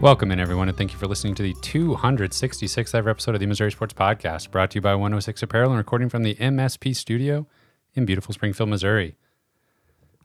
[0.00, 3.46] Welcome in, everyone, and thank you for listening to the 266th ever episode of the
[3.46, 7.48] Missouri Sports Podcast, brought to you by 106 Apparel and recording from the MSP studio
[7.94, 9.16] in beautiful Springfield, Missouri.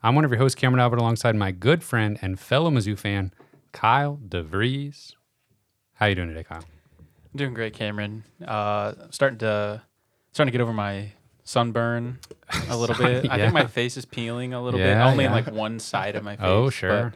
[0.03, 3.33] I'm one of your hosts, Cameron Albert, alongside my good friend and fellow Mizzou fan,
[3.71, 5.13] Kyle DeVries.
[5.93, 6.59] How are you doing today, Kyle?
[6.99, 8.25] I'm doing great, Cameron.
[8.45, 9.81] Uh, starting to
[10.33, 11.13] starting to get over my
[11.45, 12.19] sunburn
[12.69, 13.27] a little bit.
[13.27, 16.15] I think my face is peeling a little bit, Yeah, only in like one side
[16.15, 16.45] of my face.
[16.45, 17.13] Oh, sure.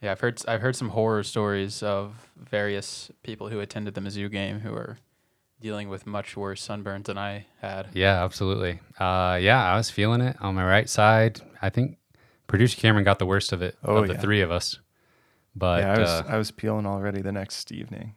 [0.00, 4.30] Yeah, I've heard I've heard some horror stories of various people who attended the Mizzou
[4.30, 4.98] game who are
[5.60, 7.88] dealing with much worse sunburns than I had.
[7.92, 8.80] Yeah, absolutely.
[8.98, 11.40] Uh, yeah, I was feeling it on my right side.
[11.60, 11.98] I think
[12.46, 14.20] producer Cameron got the worst of it Oh, of the yeah.
[14.20, 14.78] three of us.
[15.56, 18.14] But yeah, I was uh, I was peeling already the next evening.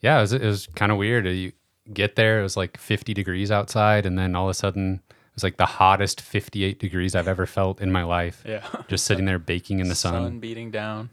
[0.00, 1.26] yeah, it was, it was kind of weird.
[1.26, 1.52] You
[1.92, 5.16] get there, it was like 50 degrees outside, and then all of a sudden, it
[5.34, 8.42] was like the hottest 58 degrees I've ever felt in my life.
[8.46, 10.12] Yeah, Just sitting there baking in the sun.
[10.14, 11.10] Sun beating down.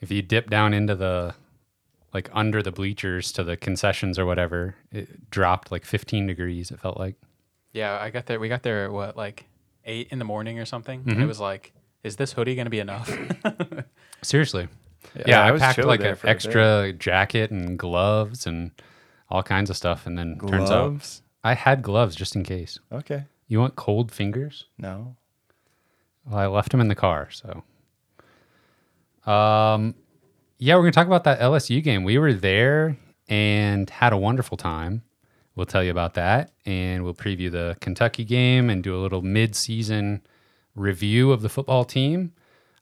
[0.00, 1.34] If you dip down into the,
[2.14, 6.80] like under the bleachers to the concessions or whatever, it dropped like 15 degrees, it
[6.80, 7.16] felt like.
[7.72, 8.40] Yeah, I got there.
[8.40, 9.44] We got there at what like
[9.84, 11.04] eight in the morning or something.
[11.04, 11.22] Mm-hmm.
[11.22, 13.10] It was like, is this hoodie gonna be enough?
[14.22, 14.68] Seriously.
[15.26, 16.34] Yeah, I, was packed like there an for a bit.
[16.34, 18.70] extra jacket and gloves and
[19.28, 20.06] all kinds of stuff.
[20.06, 21.22] And then turns out gloves.
[21.42, 22.78] I had gloves just in case.
[22.92, 24.66] Okay, You want cold fingers?
[24.78, 25.16] no,
[26.24, 27.64] Well, I left them in the car, so.
[29.30, 29.96] Um,
[30.58, 32.04] yeah, we're gonna talk about that LSU game.
[32.04, 32.96] We were there
[33.28, 35.02] and had a wonderful time.
[35.56, 39.20] We'll tell you about that, and we'll preview the Kentucky game and do a little
[39.20, 40.22] mid-season
[40.76, 42.32] review of the football team.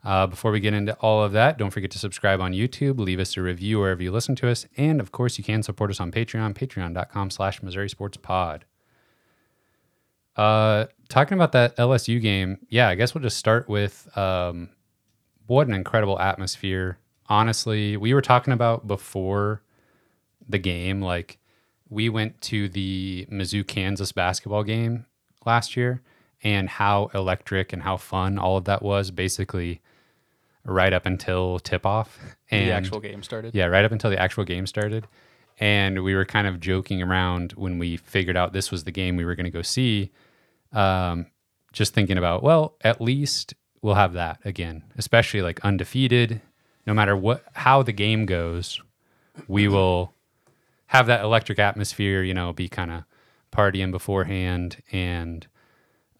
[0.05, 3.20] Uh, before we get into all of that, don't forget to subscribe on YouTube, leave
[3.20, 5.98] us a review wherever you listen to us, and of course, you can support us
[5.98, 8.66] on Patreon, patreon.com slash Missouri Sports Pod.
[10.39, 14.70] Uh, talking about that LSU game, yeah, I guess we'll just start with um,
[15.46, 16.98] what an incredible atmosphere.
[17.27, 19.63] Honestly, we were talking about before
[20.48, 21.39] the game, like
[21.90, 25.07] we went to the Mizzou Kansas basketball game
[25.45, 26.02] last year
[26.42, 29.80] and how electric and how fun all of that was basically
[30.64, 32.36] right up until tip off.
[32.51, 33.55] And the actual game started.
[33.55, 35.07] yeah, right up until the actual game started.
[35.61, 39.17] And we were kind of joking around when we figured out this was the game
[39.17, 40.13] we were going to go see.
[40.73, 41.27] Um,
[41.73, 46.40] just thinking about, well, at least we'll have that again, especially like undefeated.
[46.86, 48.80] No matter what, how the game goes,
[49.46, 50.14] we will
[50.86, 53.05] have that electric atmosphere, you know, be kind of
[53.52, 54.83] partying beforehand.
[54.90, 55.46] And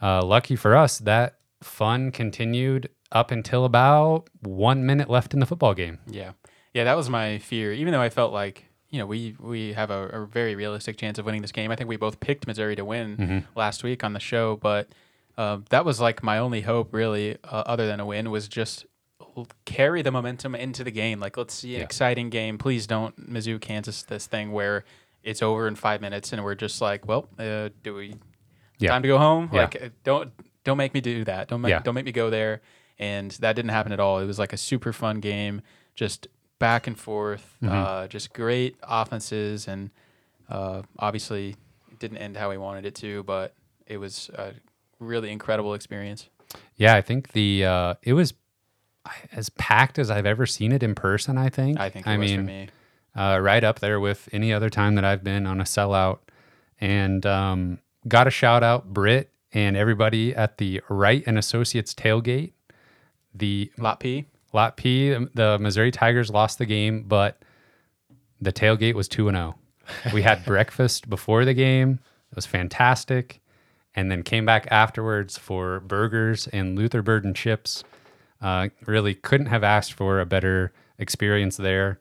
[0.01, 5.47] uh, lucky for us, that fun continued up until about one minute left in the
[5.47, 5.99] football game.
[6.07, 6.33] Yeah,
[6.75, 7.73] yeah, that was my fear.
[7.73, 11.19] Even though I felt like you know we we have a, a very realistic chance
[11.19, 11.71] of winning this game.
[11.71, 13.39] I think we both picked Missouri to win Mm-hmm.
[13.59, 14.89] last week on the show, but
[15.37, 18.87] uh, that was like my only hope, really, uh, other than a win, was just
[19.65, 21.21] carry the momentum into the game.
[21.21, 21.85] Like, let's see an Yeah.
[21.85, 22.59] exciting game.
[22.59, 24.85] Please don't Mizzou Kansas this thing where
[25.23, 28.15] it's over in five minutes and we're just like, well, uh, do we
[28.79, 28.91] Yeah.
[28.91, 29.49] time to go home?
[29.53, 29.61] Yeah.
[29.63, 30.33] Like, uh, don't
[30.65, 31.49] don't make me do that.
[31.49, 32.61] Don't make, don't make me go there.
[32.99, 34.19] And that didn't happen at all.
[34.19, 35.63] It was like a super fun game,
[35.95, 36.27] just
[36.59, 37.75] back and forth, Mm-hmm.
[37.75, 39.91] uh, just great offenses, and
[40.49, 41.57] uh, obviously
[41.91, 43.55] it didn't end how we wanted it to, but
[43.87, 44.53] it was a
[44.99, 46.29] really incredible experience.
[46.77, 48.35] Yeah, I think the uh, it was
[49.33, 51.39] as packed as I've ever seen it in person.
[51.39, 51.79] I think.
[51.81, 52.69] I think it I was mean, for me.
[53.17, 56.19] Uh, right up there with any other time that I've been on a sellout.
[56.81, 62.53] And um, got a shout out Britt and everybody at the Wright and Associates tailgate.
[63.35, 64.27] The Lot P.
[64.53, 67.43] Lot P, the Missouri Tigers lost the game, but
[68.41, 69.59] the tailgate was 2 and 0.
[70.13, 72.01] We had breakfast before the game.
[72.31, 73.41] It was fantastic.
[73.95, 77.83] And then came back afterwards for burgers and Luther Bird and chips.
[78.41, 81.99] Uh, really couldn't have asked for a better experience there.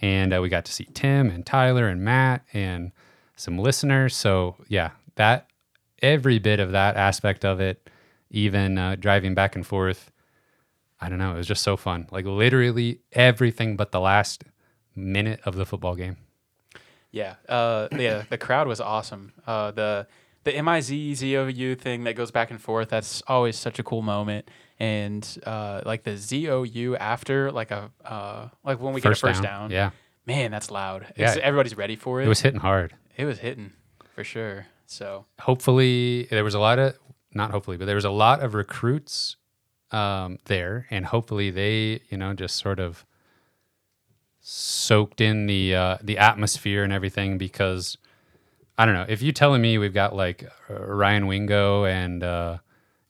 [0.00, 2.92] And uh, we got to see Tim and Tyler and Matt and
[3.36, 4.16] some listeners.
[4.16, 5.48] So, yeah, that
[6.02, 7.90] every bit of that aspect of it,
[8.30, 10.10] even uh, driving back and forth,
[11.04, 11.34] I don't know.
[11.34, 12.06] It was just so fun.
[12.10, 14.44] Like literally everything but the last
[14.96, 16.16] minute of the football game.
[17.10, 19.32] Yeah, uh, yeah, the crowd was awesome.
[19.46, 20.06] Uh, the
[20.44, 22.88] the M I Z Z O U thing that goes back and forth.
[22.88, 24.50] That's always such a cool moment.
[24.80, 29.12] And uh, like the Z O U after, like a uh, like when we get
[29.12, 29.70] a first down.
[29.70, 29.90] Yeah.
[30.26, 31.12] Man, that's loud.
[31.16, 31.28] Yeah.
[31.32, 32.24] It's, everybody's ready for it.
[32.24, 32.94] It was hitting hard.
[33.16, 33.72] it was hitting
[34.14, 34.66] for sure.
[34.86, 36.98] So Hopefully, there was a lot of,
[37.32, 39.36] not hopefully, but there was a lot of recruits
[39.94, 40.86] um, there.
[40.90, 43.06] And hopefully they, you know, just sort of
[44.40, 47.96] soaked in the uh, the atmosphere and everything because
[48.76, 49.06] I don't know.
[49.08, 52.58] If you're telling me we've got like uh, Ryan Wingo and uh,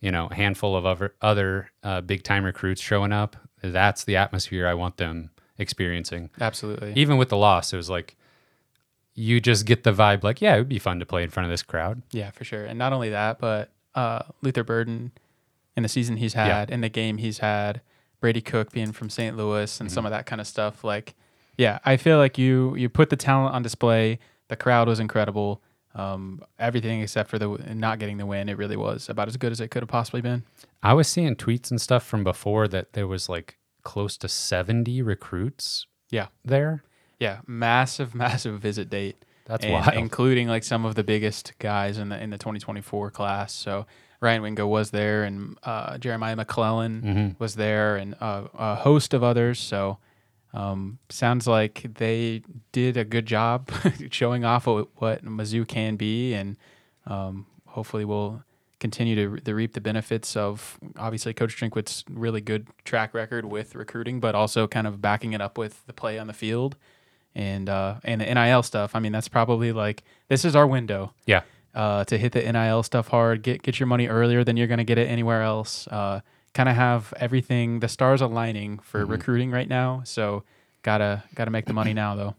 [0.01, 4.17] you know a handful of other other uh, big time recruits showing up, that's the
[4.17, 6.31] atmosphere I want them experiencing.
[6.39, 6.93] Absolutely.
[6.97, 8.17] Even with the loss, it was like
[9.15, 11.47] you just get the vibe like, yeah, it would be fun to play in front
[11.47, 12.03] of this crowd.
[12.11, 12.65] Yeah, for sure.
[12.65, 15.13] And not only that, but uh, Luther Burden
[15.76, 17.81] in the season he's had, in the game he's had,
[18.21, 19.37] Brady Cook being from St.
[19.37, 20.85] Louis, and some of that kind of stuff.
[20.85, 21.15] Like,
[21.56, 24.19] yeah, I feel like you you put the talent on display.
[24.49, 25.62] The crowd was incredible.
[25.97, 29.53] Um, everything except for the not getting the win, it really was about as good
[29.53, 30.43] as it could have possibly been.
[30.82, 35.03] I was seeing tweets and stuff from before that there was like close to 70
[35.03, 36.82] recruits Yeah, there.
[37.21, 39.17] yeah, massive, massive visit date.
[39.47, 39.94] That's and wild.
[39.94, 43.53] including like some of the biggest guys in the in the 2024 class.
[43.53, 43.87] So
[44.25, 47.38] Ryan Wingo was there, and uh, Jeremiah McClellan Mhm.
[47.38, 49.61] was there, and uh, a host of others.
[49.61, 49.99] So
[50.53, 52.43] um, sounds like they
[52.73, 53.71] did a good job
[54.11, 56.56] showing off what, what Mizzou can be, and
[57.06, 58.43] um, hopefully we'll
[58.81, 63.44] continue to, re- to reap the benefits of obviously Coach Drinkwitz's really good track record
[63.47, 66.76] with recruiting, but also kind of backing it up with the play on the field
[67.35, 68.94] and uh, and the NIL stuff.
[68.94, 71.43] I mean, that's probably like this is our window Yeah.
[71.75, 73.43] Uh, to hit the NIL stuff hard.
[73.43, 75.87] Get get your money earlier than you're going to get it anywhere else.
[75.88, 76.21] Uh,
[76.55, 77.81] kind of have everything.
[77.81, 80.03] The stars aligning for recruiting right now.
[80.05, 80.44] So
[80.82, 82.35] gotta gotta make the money now though.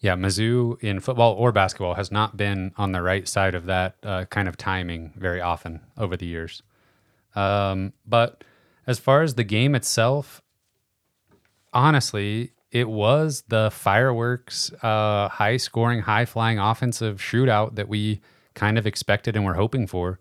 [0.00, 3.96] Yeah, Mizzou in football or basketball has not been on the right side of that
[4.02, 6.62] uh, kind of timing very often over the years.
[7.34, 8.44] Um, but
[8.86, 10.40] as far as the game itself,
[11.72, 18.20] honestly, it was the fireworks, uh, high scoring, high flying offensive shootout that we
[18.58, 20.18] kind of expected and were hoping for.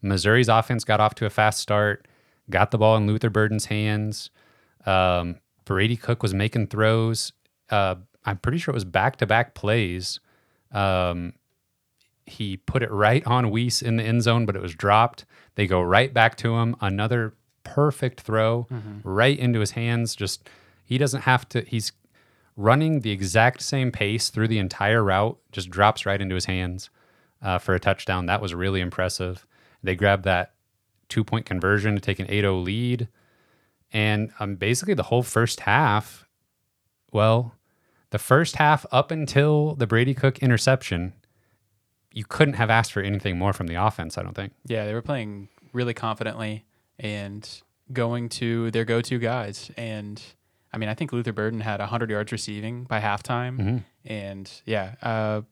[0.00, 2.08] Missouri's offense got off to a fast start,
[2.48, 4.30] got the ball in Luther Burden's hands.
[4.86, 5.36] Um,
[5.66, 7.32] Brady Cook was making throws.
[7.70, 10.18] Uh, I'm pretty sure it was back to back plays.
[10.72, 11.34] Um,
[12.26, 15.26] he put it right on Wease in the end zone, but it was dropped.
[15.56, 16.74] They go right back to him.
[16.80, 17.34] Another
[17.64, 18.66] perfect throw
[19.04, 20.16] right into his hands.
[20.16, 20.48] Just
[20.84, 21.60] he doesn't have to.
[21.62, 21.92] He's
[22.56, 25.38] running the exact same pace through the entire route.
[25.52, 26.88] Just drops right into his hands
[27.42, 28.26] uh, for a touchdown.
[28.26, 29.46] That was really impressive.
[29.82, 30.54] They grabbed that
[31.08, 33.08] two point conversion to take an 8-0 lead,
[33.92, 36.26] and um, basically the whole first half.
[37.12, 37.54] Well,
[38.10, 41.12] the first half up until the Brady Cook interception,
[42.12, 44.16] you couldn't have asked for anything more from the offense.
[44.18, 44.52] I don't think.
[44.66, 46.64] Yeah, they were playing really confidently
[46.98, 47.48] and
[47.92, 49.70] going to their go-to guys.
[49.76, 50.20] And
[50.72, 53.82] I mean, I think Luther Burden had 100 yards receiving by halftime.
[54.04, 55.42] And yeah, uh,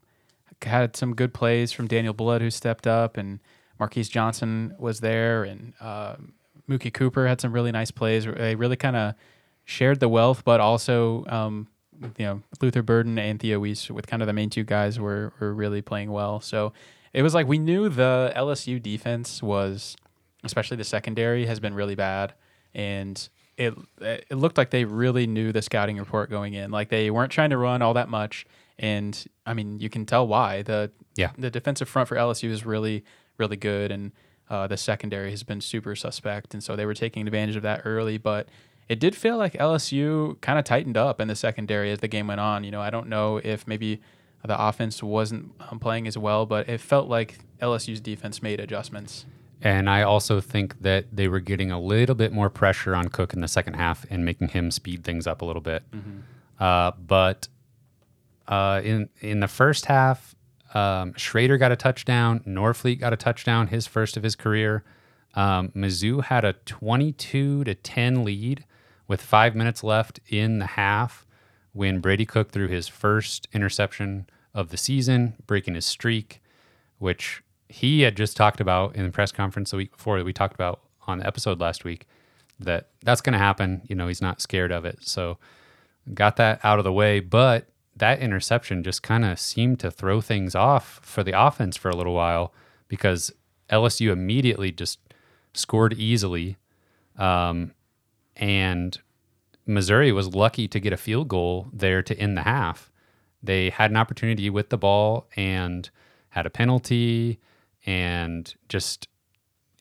[0.64, 3.40] had some good plays from Daniel Blood, who stepped up, and
[3.78, 6.16] Marquis Johnson was there, and uh,
[6.68, 8.24] Mookie Cooper had some really nice plays.
[8.24, 9.14] They really kind of
[9.64, 11.24] shared the wealth, but also.
[11.26, 11.68] Um,
[12.18, 15.32] you know, Luther Burden and Theo Wease with kind of the main two guys were,
[15.38, 16.40] were really playing well.
[16.40, 16.72] So
[17.12, 19.96] it was like we knew the LSU defense was,
[20.44, 22.34] especially the secondary, has been really bad,
[22.74, 26.70] and it it looked like they really knew the scouting report going in.
[26.70, 28.46] Like they weren't trying to run all that much,
[28.78, 31.30] and I mean you can tell why the Yeah.
[31.38, 33.04] the defensive front for LSU is really
[33.38, 34.12] really good, and
[34.50, 37.82] uh, the secondary has been super suspect, and so they were taking advantage of that
[37.84, 38.48] early, but.
[38.88, 42.26] It did feel like LSU kind of tightened up in the secondary as the game
[42.26, 42.62] went on.
[42.64, 44.02] You know, I don't know if maybe
[44.44, 49.24] the offense wasn't um, playing as well, but it felt like LSU's defense made adjustments.
[49.62, 53.32] And I also think that they were getting a little bit more pressure on Cook
[53.32, 55.84] in the second half and making him speed things up a little bit.
[56.58, 57.48] Uh, but
[58.48, 60.34] uh, in in the first half,
[60.74, 62.40] um, Schrader got a touchdown.
[62.46, 64.84] Norfleet got a touchdown, his first of his career.
[65.34, 68.64] Um, Mizzou had a 22 to 10 lead
[69.08, 71.26] with five minutes left in the half
[71.72, 76.42] when Brady Cook threw his first interception of the season, breaking his streak,
[76.98, 80.32] which he had just talked about in the press conference the week before that we
[80.32, 82.06] talked about on the episode last week.
[82.60, 83.82] That that's going to happen.
[83.88, 84.98] You know, he's not scared of it.
[85.00, 85.38] So
[86.12, 87.20] got that out of the way.
[87.20, 91.90] But that interception just kind of seemed to throw things off for the offense for
[91.90, 92.52] a little while
[92.88, 93.32] because
[93.70, 94.98] LSU immediately just
[95.54, 96.56] scored easily.
[97.16, 97.72] Um,
[98.36, 98.98] and
[99.66, 102.90] Missouri was lucky to get a field goal there to end the half.
[103.42, 105.88] They had an opportunity with the ball and
[106.30, 107.40] had a penalty
[107.84, 109.08] and just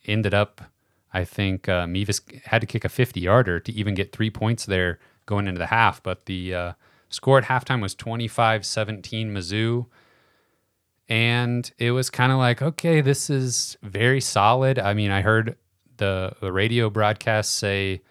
[0.05, 0.61] ended up,
[1.13, 4.65] I think uh, Mevis had to kick a 50 yarder to even get three points
[4.65, 6.01] there going into the half.
[6.01, 6.73] But the uh,
[7.11, 9.85] score at halftime was 25 17 Mizzou.
[11.07, 14.79] And it was kind of like, okay, this is very solid.
[14.79, 15.57] I mean, I heard
[15.97, 18.01] the, the radio broadcast say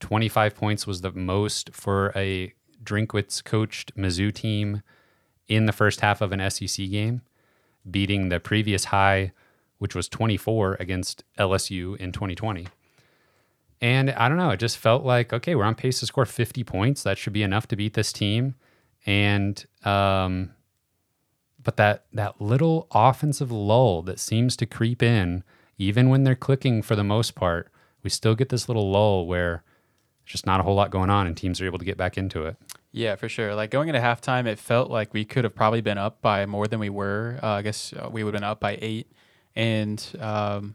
[0.00, 2.52] 25 points was the most for a
[2.84, 4.82] Drinkwitz coached Mizzou team
[5.48, 7.22] in the first half of an SEC game,
[7.90, 9.32] beating the previous high,
[9.78, 12.66] which was 24 against LSU in 2020.
[13.80, 16.64] And I don't know, it just felt like, okay, we're on pace to score 50
[16.64, 17.02] points.
[17.02, 18.54] That should be enough to beat this team.
[19.06, 20.50] And, um,
[21.62, 25.44] but that, that little offensive lull that seems to creep in,
[25.78, 27.70] even when they're clicking for the most part,
[28.02, 29.62] we still get this little lull where
[30.24, 32.18] there's just not a whole lot going on and teams are able to get back
[32.18, 32.56] into it.
[32.92, 33.54] Yeah, for sure.
[33.54, 36.66] Like going into halftime, it felt like we could have probably been up by more
[36.66, 37.38] than we were.
[37.42, 39.12] Uh, I guess uh, we would have been up by eight,
[39.54, 40.74] and um,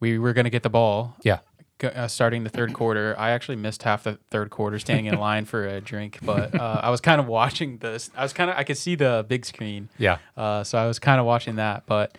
[0.00, 1.16] we were going to get the ball.
[1.22, 1.40] Yeah.
[1.82, 5.44] Uh, starting the third quarter, I actually missed half the third quarter, standing in line
[5.44, 6.18] for a drink.
[6.22, 8.10] But uh, I was kind of watching this.
[8.16, 10.18] I was kind of I could see the big screen, Yeah.
[10.36, 11.84] uh, so I was kind of watching that.
[11.86, 12.18] But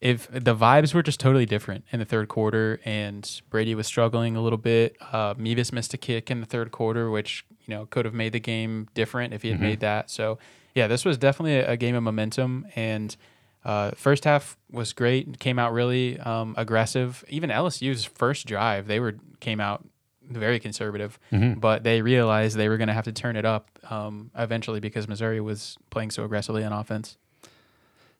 [0.00, 4.36] if the vibes were just totally different in the third quarter, and Brady was struggling
[4.36, 4.96] a little bit.
[5.12, 8.32] Uh, Mevis missed a kick in the third quarter, which you know could have made
[8.32, 10.08] the game different if he had made that.
[10.10, 10.38] So
[10.74, 12.66] yeah, this was definitely a, a game of momentum.
[12.76, 13.16] And
[13.64, 15.38] uh, first half was great.
[15.38, 17.24] Came out really um, aggressive.
[17.28, 19.84] Even LSU's first drive, they were came out
[20.28, 21.18] very conservative,
[21.58, 25.08] but they realized they were going to have to turn it up um, eventually because
[25.08, 27.16] Missouri was playing so aggressively on offense.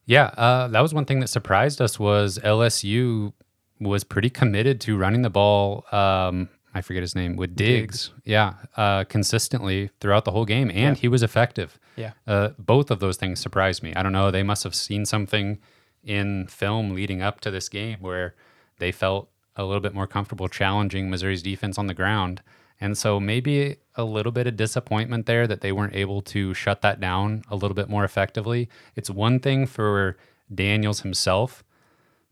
[0.07, 3.33] Yeah, uh, that was one thing that surprised us was LSU
[3.79, 5.85] was pretty committed to running the ball.
[5.93, 8.11] Um, I forget his name with Diggs.
[8.25, 11.01] Yeah, uh, consistently throughout the whole game, and Yeah.
[11.01, 11.79] he was effective.
[11.97, 12.13] Yeah.
[12.27, 13.93] Uh, both of those things surprised me.
[13.95, 14.31] I don't know.
[14.31, 15.59] They must have seen something
[16.05, 18.35] in film leading up to this game where
[18.79, 22.41] they felt a little bit more comfortable challenging Missouri's defense on the ground.
[22.81, 26.81] And so maybe a little bit of disappointment there that they weren't able to shut
[26.81, 28.71] that down a little bit more effectively.
[28.97, 30.17] It's one thing for
[30.55, 31.63] Daniels himself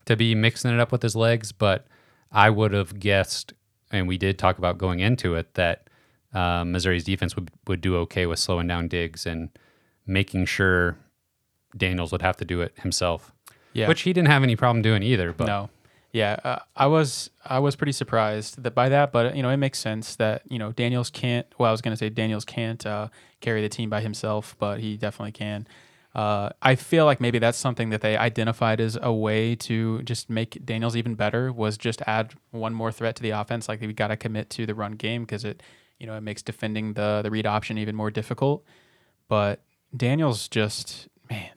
[0.07, 1.87] to be mixing it up with his legs, but
[2.33, 3.52] I would have guessed,
[3.90, 5.88] and we did talk about going into it, that
[6.35, 9.49] uh, Missouri's defense would, would do okay with slowing down Diggs and
[10.07, 10.97] making sure
[11.76, 13.33] Daniels would have to do it himself,
[13.73, 13.88] Yeah.
[13.88, 15.33] which he didn't have any problem doing either.
[15.33, 15.71] But no.
[16.11, 19.59] Yeah, uh, I was I was pretty surprised that by that, but you know it
[19.59, 21.47] makes sense that you know Daniels can't.
[21.59, 23.09] Well, I was gonna say Daniels can't uh,
[23.42, 25.66] carry the team by himself, but he definitely can.
[26.19, 30.29] Uh, I feel like maybe that's something that they identified as a way to just
[30.29, 33.69] make Daniels even better was just add one more threat to the offense.
[33.69, 35.63] Like we got to commit to the run game because it,
[36.01, 38.65] you know, it makes defending the the read option even more difficult.
[39.29, 39.63] But
[39.97, 41.53] Daniels just man,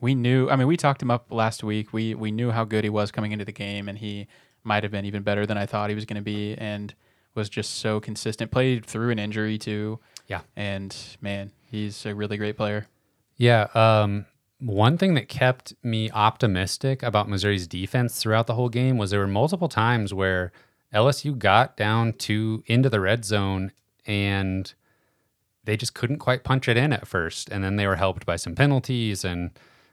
[0.00, 0.48] we knew.
[0.48, 1.92] I mean, we talked him up last week.
[1.92, 4.28] We we knew how good he was coming into the game, and he
[4.62, 6.94] might have been even better than I thought he was going to be, and
[7.34, 8.52] was just so consistent.
[8.52, 9.98] Played through an injury too.
[10.28, 10.42] Yeah.
[10.54, 12.86] and man, he's a really great player.
[13.36, 13.68] Yeah.
[13.74, 14.26] Um,
[14.58, 19.20] one thing that kept me optimistic about Missouri's defense throughout the whole game was there
[19.20, 20.50] were multiple times where
[20.94, 23.72] LSU got down to into the red zone
[24.06, 24.72] and
[25.64, 27.50] they just couldn't quite punch it in at first.
[27.50, 29.50] And then they were helped by some penalties and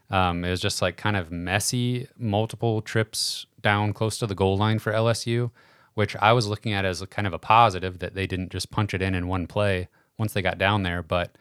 [0.09, 4.57] um, it was just like kind of messy, multiple trips down close to the goal
[4.57, 5.51] line for LSU,
[5.95, 8.93] which I was looking at as kind of a positive that they didn't just punch
[8.93, 11.01] it in in one play once they got down there.
[11.01, 11.35] But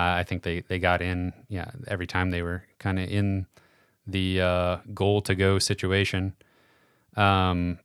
[0.00, 1.32] I think they they got in.
[1.48, 3.46] Yeah, every time they were kind of in
[4.06, 6.34] the uh, goal to go situation.
[7.16, 7.78] Um,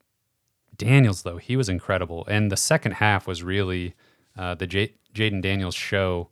[0.77, 3.95] Daniels though he was incredible, and the second half was really
[4.37, 6.29] uh, the J- Jayden Daniels show.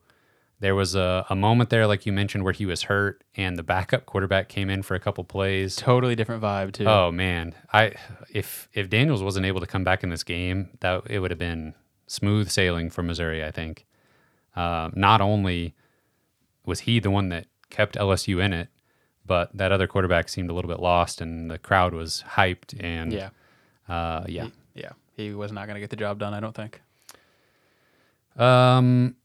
[0.62, 3.64] There was a, a moment there, like you mentioned, where he was hurt, and the
[3.64, 5.78] backup quarterback came in for a couple plays.
[5.78, 6.86] Totally different vibe too.
[6.86, 7.94] Oh man, I
[8.34, 11.40] if if Daniels wasn't able to come back in this game, that it would have
[11.40, 11.76] been
[12.08, 13.44] smooth sailing for Missouri.
[13.44, 13.86] I think.
[14.56, 15.74] Uh, not only
[16.66, 18.68] was he the one that kept LSU in it,
[19.26, 22.76] but that other quarterback seemed a little bit lost, and the crowd was hyped.
[22.84, 23.30] And yeah,
[23.88, 24.52] uh, yeah, He-
[24.82, 24.92] yeah.
[25.16, 26.34] He was not going to get the job done.
[26.34, 26.82] I don't think.
[28.38, 29.16] Um,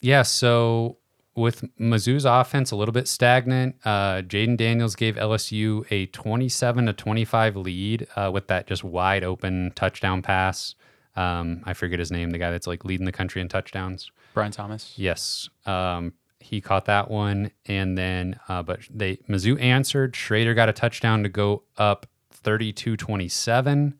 [0.00, 0.22] yeah.
[0.22, 0.96] So
[1.34, 6.92] with Mizzou's offense a little bit stagnant, uh, Jayden Daniels gave LSU a 27 to
[6.94, 10.74] 25 lead uh, with that just wide open touchdown pass.
[11.16, 14.10] Um, I forget his name, the guy that's like leading the country in touchdowns.
[14.34, 14.92] Brian Thomas.
[14.96, 15.48] Yes.
[15.64, 20.14] Um, he caught that one, and then uh, but they Mizzou answered.
[20.14, 22.06] Schrader got a touchdown to go up
[22.44, 23.94] 32-27.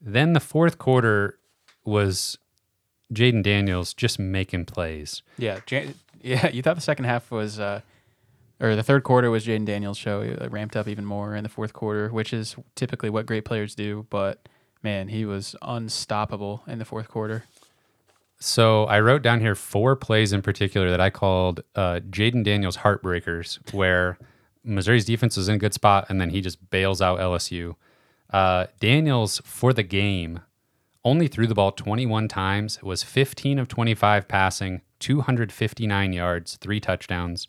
[0.00, 1.38] Then the fourth quarter
[1.84, 2.38] was
[3.12, 5.22] Jayden Daniels just making plays.
[5.38, 6.48] Yeah, Jan- yeah.
[6.48, 7.80] You thought the second half was, uh,
[8.60, 10.20] or the third quarter was Jayden Daniels' show.
[10.20, 13.74] It ramped up even more in the fourth quarter, which is typically what great players
[13.74, 14.06] do.
[14.10, 14.46] But
[14.84, 17.44] man, he was unstoppable in the fourth quarter.
[18.38, 22.76] So I wrote down here four plays in particular that I called uh, Jayden Daniels
[22.78, 24.18] heartbreakers, where
[24.62, 27.74] Missouri's defense was in a good spot and then he just bails out LSU.
[28.30, 30.40] Uh, Daniels for the game
[31.04, 37.46] only threw the ball 21 times, was 15 of 25 passing, 259 yards, three touchdowns,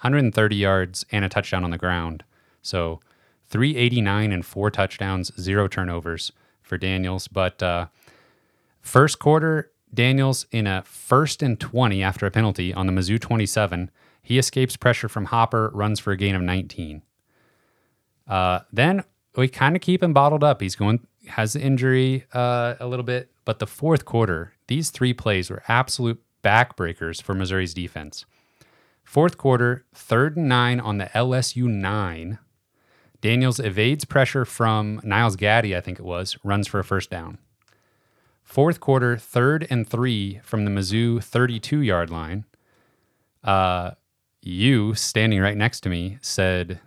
[0.00, 2.24] 130 yards, and a touchdown on the ground.
[2.62, 3.00] So
[3.48, 6.32] 389 and four touchdowns, zero turnovers
[6.66, 7.28] for Daniels.
[7.28, 7.86] But uh,
[8.86, 13.90] First quarter, Daniels in a first and 20 after a penalty on the Mizzou 27.
[14.22, 17.02] He escapes pressure from Hopper, runs for a gain of 19.
[18.28, 19.02] Uh, then
[19.34, 20.60] we kind of keep him bottled up.
[20.60, 25.12] He's going has the injury uh, a little bit, but the fourth quarter, these three
[25.12, 28.24] plays were absolute backbreakers for Missouri's defense.
[29.02, 32.38] Fourth quarter, third and nine on the LSU nine.
[33.26, 37.38] Daniels evades pressure from Niles Gaddy, I think it was, runs for a first down.
[38.44, 42.44] Fourth quarter, third and three from the Mizzou 32 yard line.
[43.42, 43.90] Uh,
[44.42, 46.78] you, standing right next to me, said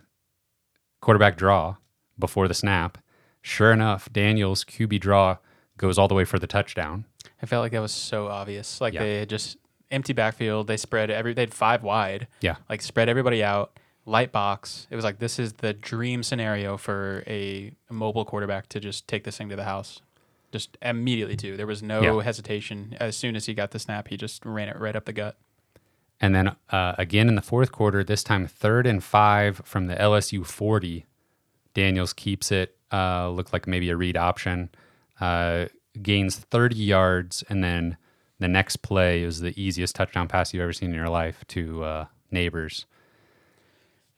[1.02, 1.76] quarterback draw
[2.18, 2.96] before the snap.
[3.42, 5.36] Sure enough, Daniels' QB draw
[5.76, 7.04] goes all the way for the touchdown.
[7.42, 8.80] I felt like that was so obvious.
[8.80, 9.00] Like Yeah.
[9.02, 9.58] they had just
[9.90, 10.68] empty backfield.
[10.68, 11.34] They spread every.
[11.34, 12.28] They had five wide.
[12.40, 12.56] Yeah.
[12.70, 13.78] Like spread everybody out.
[14.10, 14.88] Light box.
[14.90, 19.22] It was like this is the dream scenario for a mobile quarterback to just take
[19.22, 20.02] this thing to the house.
[20.50, 21.56] Just immediately too.
[21.56, 22.22] There was no Yeah.
[22.24, 22.96] hesitation.
[22.98, 25.36] As soon as he got the snap, he just ran it right up the gut.
[26.20, 29.94] And then uh, again in the fourth quarter, this time third and five from the
[29.94, 31.06] LSU 40.
[31.72, 34.70] Daniels keeps it, uh, looked like maybe a read option,
[35.20, 35.66] uh,
[36.02, 37.44] gains 30 yards.
[37.48, 37.96] And then
[38.40, 41.84] the next play is the easiest touchdown pass you've ever seen in your life to
[41.84, 42.86] uh, Nabers.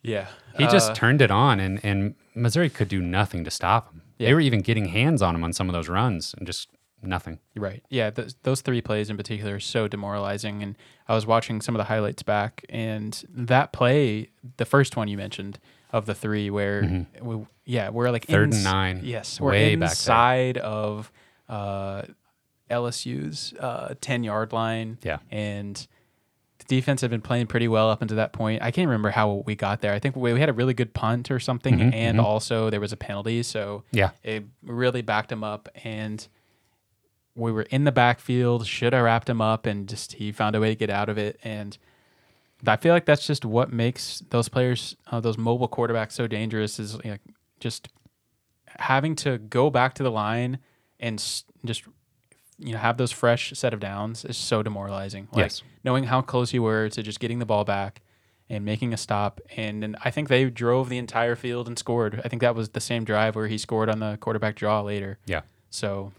[0.02, 0.26] Yeah.
[0.58, 4.02] He just Uh, turned it on, and, and Missouri could do nothing to stop him.
[4.18, 6.68] They were even getting hands on him on some of those runs and just
[7.02, 7.38] nothing.
[7.56, 7.82] Right.
[7.88, 8.10] Yeah.
[8.10, 10.62] Th- those three plays in particular are so demoralizing.
[10.62, 10.76] And
[11.08, 14.28] I was watching some of the highlights back, and that play,
[14.58, 15.58] the first one you mentioned
[15.92, 18.32] of the three, where we, yeah, we're like Mm-hmm.
[18.32, 19.88] Third and nine, Yes, we're way back there.
[19.90, 21.10] inside of
[21.48, 22.02] uh,
[22.70, 24.98] LSU's uh, ten yard line.
[25.02, 25.18] Yeah.
[25.30, 25.86] and
[26.66, 28.62] the defense had been playing pretty well up until that point.
[28.62, 29.92] I can't remember how we got there.
[29.92, 32.24] I think we, we had a really good punt or something, Mhm, and mhm.
[32.24, 33.42] also there was a penalty.
[33.42, 34.10] So Yeah.
[34.22, 36.26] it really backed him up and
[37.34, 40.60] we were in the backfield should have wrapped him up and just he found a
[40.60, 41.78] way to get out of it and
[42.66, 46.78] i feel like that's just what makes those players uh, those mobile quarterbacks so dangerous
[46.78, 47.16] is you know,
[47.58, 47.88] just
[48.78, 50.58] having to go back to the line
[51.00, 51.84] and s- just
[52.58, 55.62] you know have those fresh set of downs is so demoralizing like Yes.
[55.84, 58.02] knowing how close you were to just getting the ball back
[58.50, 62.20] and making a stop and, and i think they drove the entire field and scored
[62.24, 65.18] i think that was the same drive where he scored on the quarterback draw later
[65.26, 65.42] Yeah.
[65.70, 66.12] so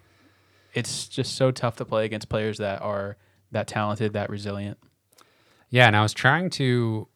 [0.73, 3.15] it's just so tough to play against players that are
[3.51, 4.79] that talented, that resilient.
[5.69, 7.07] Yeah, and I was trying to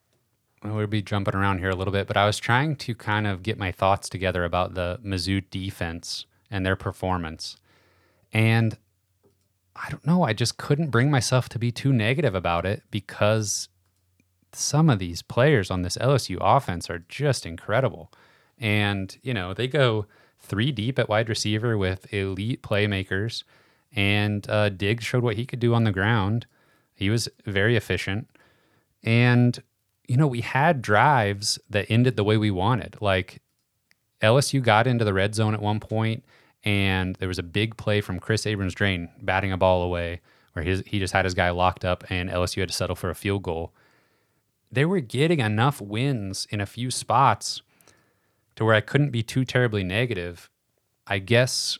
[0.63, 3.41] we'll be jumping around here a little bit, but I was trying to kind of
[3.41, 7.57] get my thoughts together about the Mizzou defense and their performance.
[8.31, 8.77] And
[9.83, 13.69] I don't know, I just couldn't bring myself to be too negative about it because
[14.53, 18.11] some of these players on this LSU offense are just incredible.
[18.57, 20.07] And, you know, they go
[20.39, 23.43] three deep at wide receiver with elite playmakers.
[23.95, 26.45] And uh, Diggs showed what he could do on the ground.
[26.93, 28.29] He was very efficient.
[29.03, 29.61] And,
[30.07, 32.97] you know, we had drives that ended the way we wanted.
[32.99, 33.41] Like
[34.21, 36.23] LSU got into the red zone at one point,
[36.67, 40.19] and there was a big play from Kris Abrams-Draine batting a ball away
[40.51, 43.09] where his, he just had his guy locked up, and LSU had to settle for
[43.09, 43.73] a field goal.
[44.69, 47.61] They were getting enough wins in a few spots
[48.57, 50.49] to where I couldn't be too terribly negative.
[51.05, 51.79] I guess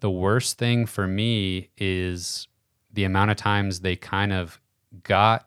[0.00, 2.48] the worst thing for me is
[2.92, 4.60] the amount of times they kind of
[5.04, 5.46] got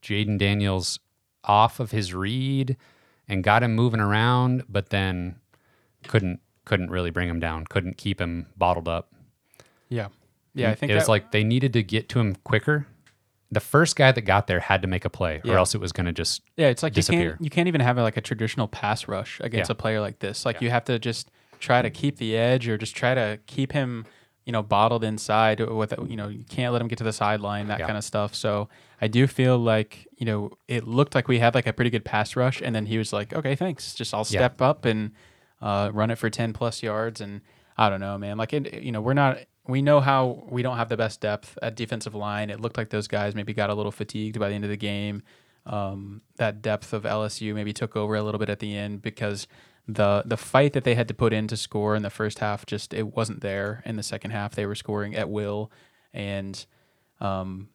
[0.00, 1.00] Jayden Daniels
[1.42, 2.76] off of his read
[3.26, 5.40] and got him moving around, but then
[6.06, 6.38] couldn't
[6.68, 9.10] couldn't really bring him down, couldn't keep him bottled up.
[9.88, 10.08] Yeah.
[10.54, 12.86] Yeah, I think it was that- like they needed to get to him quicker.
[13.50, 15.54] The first guy that got there had to make a play, Yeah.
[15.54, 17.80] or else it was going to just Yeah, it's like you can't you can't even
[17.80, 19.72] have like a traditional pass rush against Yeah.
[19.72, 20.44] a player like this.
[20.44, 20.64] Like Yeah.
[20.66, 24.04] you have to just try to keep the edge or just try to keep him,
[24.44, 27.68] you know, bottled inside with you know, you can't let him get to the sideline,
[27.68, 28.34] that kind of stuff.
[28.34, 28.68] So
[29.00, 32.04] I do feel like, you know, it looked like we had like a pretty good
[32.04, 33.94] pass rush and then he was like, Okay, thanks.
[33.94, 35.12] Just I'll step up and
[35.60, 37.40] uh, run it for ten plus yards and
[37.76, 38.36] I don't know, man.
[38.36, 41.56] Like it, you know, we're not we know how we don't have the best depth
[41.62, 42.50] at defensive line.
[42.50, 44.76] It looked like those guys maybe got a little fatigued by the end of the
[44.76, 45.22] game.
[45.66, 49.46] Um, that depth of LSU maybe took over a little bit at the end because
[49.86, 52.66] the the fight that they had to put in to score in the first half
[52.66, 53.82] just it wasn't there.
[53.84, 55.70] In the second half, they were scoring at will,
[56.12, 56.66] and
[57.20, 57.68] um,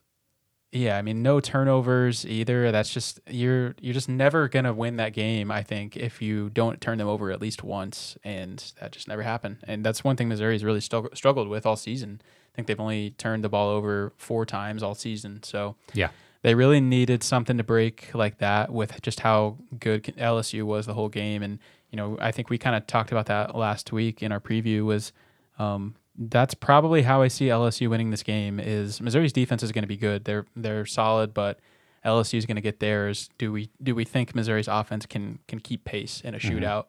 [0.73, 2.71] yeah, I mean no turnovers either.
[2.71, 5.51] That's just you're you're just never gonna win that game.
[5.51, 9.21] I think if you don't turn them over at least once, and that just never
[9.21, 9.57] happened.
[9.67, 12.21] And that's one thing Missouri's really strugg- struggled with all season.
[12.23, 15.43] I think they've only turned the ball over four times all season.
[15.43, 16.09] So yeah.
[16.41, 20.95] they really needed something to break like that with just how good LSU was the
[20.95, 21.43] whole game.
[21.43, 21.59] And
[21.91, 24.83] you know, I think we kind of talked about that last week in our preview.
[24.85, 25.13] Was
[25.59, 28.59] um, that's probably how I see LSU winning this game.
[28.59, 30.25] Is Missouri's defense is going to be good.
[30.25, 31.59] They're they're solid, but
[32.05, 33.29] LSU is going to get theirs.
[33.37, 36.57] Do we do we think Missouri's offense can can keep pace in a Mm-hmm.
[36.59, 36.85] shootout?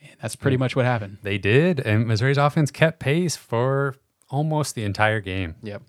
[0.00, 1.18] And that's pretty much what happened.
[1.22, 3.94] They did, and Missouri's offense kept pace for
[4.28, 5.54] almost the entire game.
[5.62, 5.82] Yep.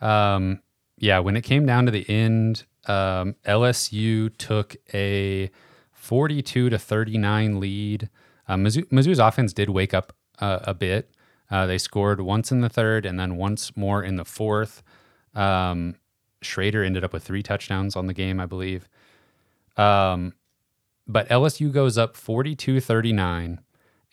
[0.00, 0.60] Um,
[0.98, 5.50] yeah, when it came down to the end, um, LSU took a
[5.92, 8.08] 42 to 39 lead.
[8.48, 11.10] Uh, Mizzou, Mizzou's offense did wake up uh, a bit.
[11.52, 14.82] Uh, they scored once in the third and then once more in the fourth.
[15.34, 15.96] Um,
[16.40, 18.88] Schrader ended up with three touchdowns on the game, I believe.
[19.76, 20.32] Um,
[21.06, 23.60] but LSU goes up 42 39.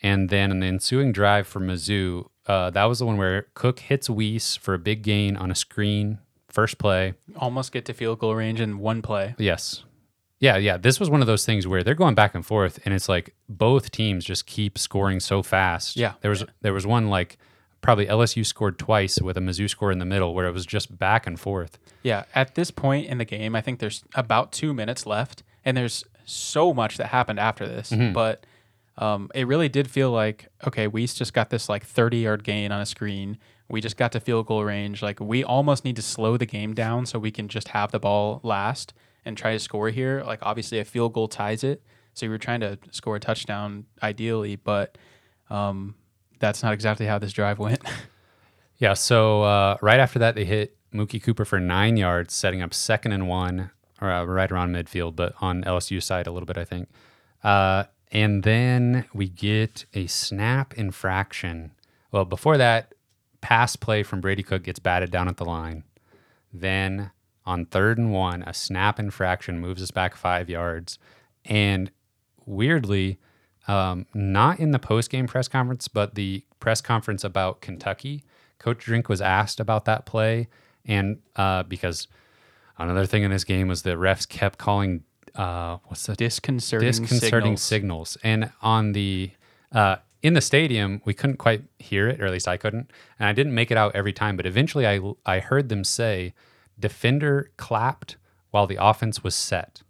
[0.02, 3.80] And then in the ensuing drive for Mizzou, uh, that was the one where Cook
[3.80, 7.14] hits Wease for a big gain on a screen, first play.
[7.36, 9.34] Almost get to field goal range in one play.
[9.38, 9.82] Yes.
[10.40, 10.78] Yeah, yeah.
[10.78, 13.34] This was one of those things where they're going back and forth, and it's like
[13.48, 15.96] both teams just keep scoring so fast.
[15.96, 16.14] Yeah.
[16.22, 17.36] There was there was one like
[17.82, 20.98] probably LSU scored twice with a Mizzou score in the middle where it was just
[20.98, 21.78] back and forth.
[22.02, 25.76] Yeah, at this point in the game, I think there's about two minutes left, and
[25.76, 27.92] there's so much that happened after this.
[28.14, 28.46] But
[28.96, 32.72] um, it really did feel like okay, we just got this like 30 yard gain
[32.72, 33.36] on a screen.
[33.68, 35.02] We just got to field goal range.
[35.02, 38.00] Like we almost need to slow the game down so we can just have the
[38.00, 40.22] ball last and try to score here.
[40.26, 41.82] Like obviously a field goal ties it,
[42.14, 44.98] so you were trying to score a touchdown ideally, but
[45.48, 45.94] um,
[46.38, 47.80] that's not exactly how this drive went.
[48.80, 48.94] Yeah.
[48.94, 53.12] So uh, right after that, they hit Mookie Cooper for nine yards, setting up second
[53.12, 56.64] and one, or uh, right around midfield, but on LSU side a little bit, I
[56.64, 56.88] think.
[57.44, 61.72] Uh, and then we get a snap infraction.
[62.10, 62.94] Well, before that,
[63.42, 65.84] pass play from Brady Cook gets batted down at the line.
[66.52, 67.10] Then
[67.46, 70.98] on third and one, a snap infraction moves us back five yards.
[71.44, 71.90] And
[72.46, 73.18] weirdly,
[73.66, 78.24] um, not in the post game press conference, but the press conference about Kentucky,
[78.58, 80.48] Coach Drink was asked about that play.
[80.84, 82.08] And uh, because
[82.78, 87.56] another thing in this game was the refs kept calling, uh, what's the Disconcerting, disconcerting
[87.56, 88.10] signals.
[88.10, 88.18] signals.
[88.22, 89.30] And on the
[89.72, 92.90] uh, in the stadium, we couldn't quite hear it, or at least I couldn't.
[93.18, 96.34] And I didn't make it out every time, but eventually I I heard them say,
[96.80, 98.16] "Defender clapped
[98.50, 99.82] while the offense was set."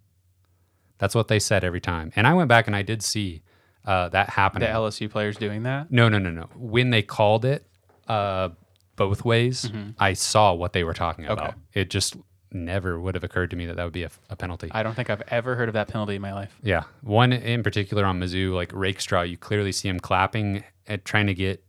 [0.99, 2.13] That's what they said every time.
[2.15, 3.43] And I went back and I did see
[3.87, 4.69] uh, that happening.
[4.69, 4.75] The.
[4.75, 5.91] LSU players doing that.
[5.91, 6.49] no, no, no, no.
[6.55, 7.67] When they called it
[8.07, 8.51] uh,
[8.97, 11.39] both ways, I saw what they were talking about.
[11.39, 11.49] Mm-hmm.
[11.49, 11.81] Okay.
[11.81, 12.17] It just
[12.53, 14.69] never would have occurred to me that that would be a, a penalty.
[14.73, 16.55] I don't think I've ever heard of that penalty in my life.
[16.63, 21.29] Yeah, one in particular on Mizzou, like Rakestraw, you clearly see him clapping at trying
[21.29, 21.65] to get.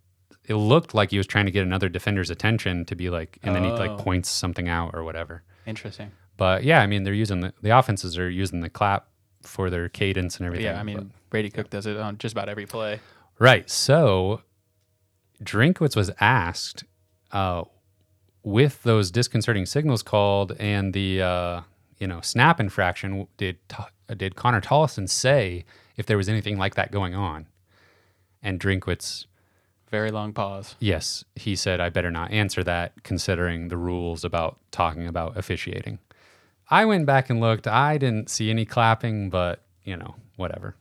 [0.51, 3.55] It looked like he was trying to get another defender's attention to be like, and
[3.55, 3.75] then he Oh.
[3.75, 5.43] like points something out or whatever.
[5.65, 6.11] Interesting.
[6.37, 9.07] But yeah, I mean, they're using the the offenses are using the clap
[9.43, 10.65] for their cadence and everything.
[10.65, 12.99] Yeah, I mean Brady Cook does it on just about every play.
[13.39, 13.69] Right.
[13.69, 14.41] So
[15.43, 16.83] Drinkwitz was asked
[17.31, 17.63] uh,
[18.43, 21.61] with those disconcerting signals called and the uh,
[21.97, 23.27] you know snap infraction.
[23.37, 23.57] Did
[24.15, 25.65] did Connor Tollison say
[25.97, 27.47] if there was anything like that going on?
[28.43, 29.25] And Drinkwitz,
[29.91, 30.75] Very long pause.
[30.79, 35.99] yes, he said, I better not answer that, considering the rules about talking about officiating.
[36.69, 37.67] I went back and looked.
[37.67, 40.75] I didn't see any clapping, but you know, whatever.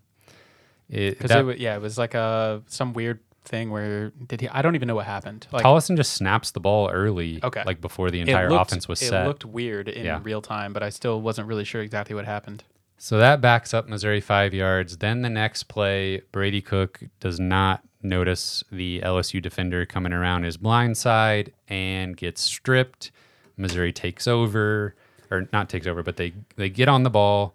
[0.89, 4.49] It, that- it, yeah, it was like a some weird thing where did he?
[4.49, 5.47] I don't even know what happened.
[5.51, 7.63] Like Tollison just snaps the ball early, Okay.
[7.67, 9.25] like before the entire looked- offense was it set.
[9.25, 10.21] It looked weird in Yeah.
[10.23, 12.63] real time, but I still wasn't really sure exactly what happened.
[13.03, 14.99] So that backs up Missouri five yards.
[14.99, 20.59] Then the next play, Brady Cook does not notice the LSU defender coming around his
[20.59, 23.11] blind side and gets stripped.
[23.57, 24.95] Missouri takes over,
[25.31, 27.55] or not takes over, but they they get on the ball,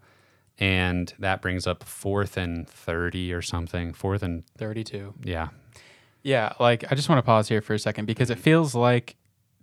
[0.58, 3.94] and that brings up fourth and thirty or something.
[3.94, 5.14] Fourth and Thirty-two.
[5.24, 5.50] yeah,
[6.24, 9.16] Yeah, like I just want to pause here for a second because it feels like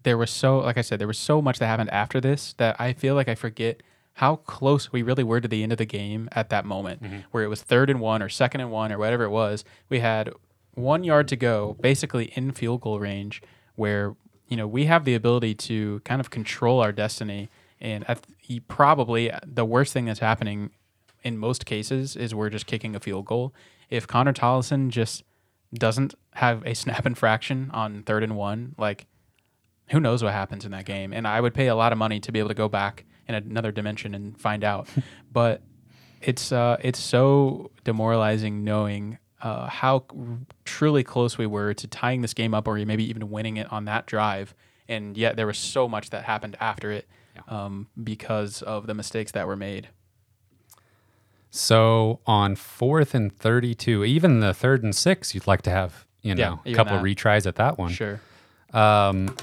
[0.04, 2.80] there was so, like I said, there was so much that happened after this that
[2.80, 3.82] I feel like I forget
[4.14, 7.18] how close we really were to the end of the game at that moment, mm-hmm.
[7.30, 9.64] where it was third and one or second and one or whatever it was.
[9.88, 10.32] We had
[10.74, 13.42] one yard to go, basically in field goal range,
[13.74, 14.14] where
[14.48, 17.48] you know we have the ability to kind of control our destiny.
[17.80, 20.70] And th- probably the worst thing that's happening
[21.24, 23.54] in most cases is we're just kicking a field goal.
[23.90, 25.24] If Connor Tollison just
[25.74, 29.06] doesn't have a snap infraction on third and one, like
[29.88, 31.12] who knows what happens in that game?
[31.12, 33.34] And I would pay a lot of money to be able to go back in
[33.34, 34.88] another dimension and find out.
[35.32, 35.62] but
[36.20, 40.04] it's uh, it's so demoralizing knowing uh, how
[40.64, 43.84] truly close we were to tying this game up, or maybe even winning it on
[43.86, 44.54] that drive.
[44.88, 47.08] And yet there was so much that happened after it
[47.48, 49.88] um, because of the mistakes that were made.
[51.50, 56.34] So on fourth and 32, even the third and six, you'd like to have you
[56.34, 57.04] Yeah, know, a couple that.
[57.04, 57.90] retries at that one.
[57.92, 58.20] Sure.
[58.72, 59.34] Um,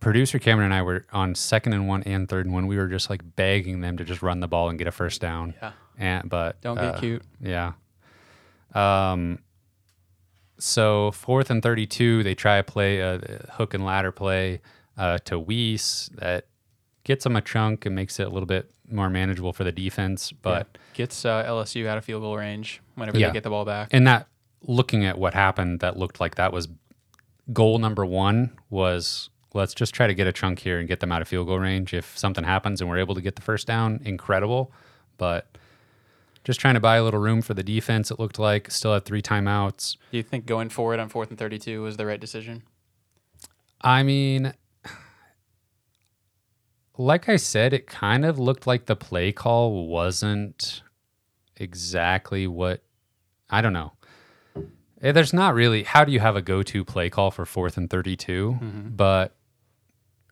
[0.00, 2.66] producer Cameron and I were on second and one and third and one.
[2.66, 5.20] We were just like begging them to just run the ball and get a first
[5.20, 5.54] down.
[5.62, 5.72] Yeah.
[5.98, 7.22] And but Don't uh, get cute.
[7.40, 7.72] Yeah.
[8.74, 9.38] Um.
[10.58, 13.18] So fourth and thirty-two, they try a play a
[13.52, 14.60] hook and ladder play
[14.98, 16.46] uh, to Wease that
[17.04, 20.32] gets them a chunk and makes it a little bit more manageable for the defense.
[20.32, 20.80] But Yeah.
[20.94, 23.28] gets uh, LSU out of field goal range whenever Yeah.
[23.28, 23.88] they get the ball back.
[23.92, 24.26] and that
[24.62, 26.68] looking at what happened, that looked like that was
[27.52, 31.10] goal number one was let's just try to get a chunk here and get them
[31.12, 31.92] out of field goal range.
[31.94, 34.72] If something happens and we're able to get the first down, incredible.
[35.18, 35.56] But
[36.44, 38.70] just trying to buy a little room for the defense, it looked like.
[38.70, 39.96] Still had three timeouts.
[40.10, 42.62] Do you think going forward on fourth and 32 was the right decision?
[43.82, 44.52] I mean,
[46.96, 50.82] like I said, it kind of looked like the play call wasn't
[51.56, 52.82] exactly what
[53.48, 53.92] I don't know.
[55.02, 57.88] Eh, There's not really how do you have a go-to play call for fourth and
[57.88, 58.58] 32,
[58.94, 59.34] but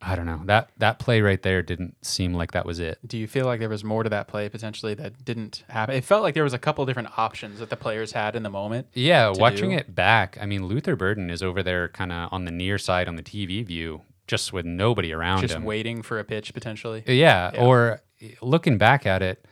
[0.01, 0.43] I don't know.
[0.45, 2.99] That that play right there didn't seem like that was it.
[3.07, 5.97] Do you feel like there was more to that play potentially that didn't happen?
[5.97, 8.51] It felt like there was a couple different options that the players had in the
[8.51, 8.87] moment.
[8.95, 9.77] Yeah, watching do.
[9.77, 13.09] it back, I mean Luther Burden is over there kind of on the near side
[13.09, 15.65] on the TV view just with nobody around Just him.
[15.65, 17.03] waiting for a pitch potentially.
[17.09, 17.61] Uh, yeah, Yeah.
[17.65, 19.45] or eh, looking back at it,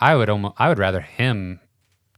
[0.00, 1.60] I would almost I would rather him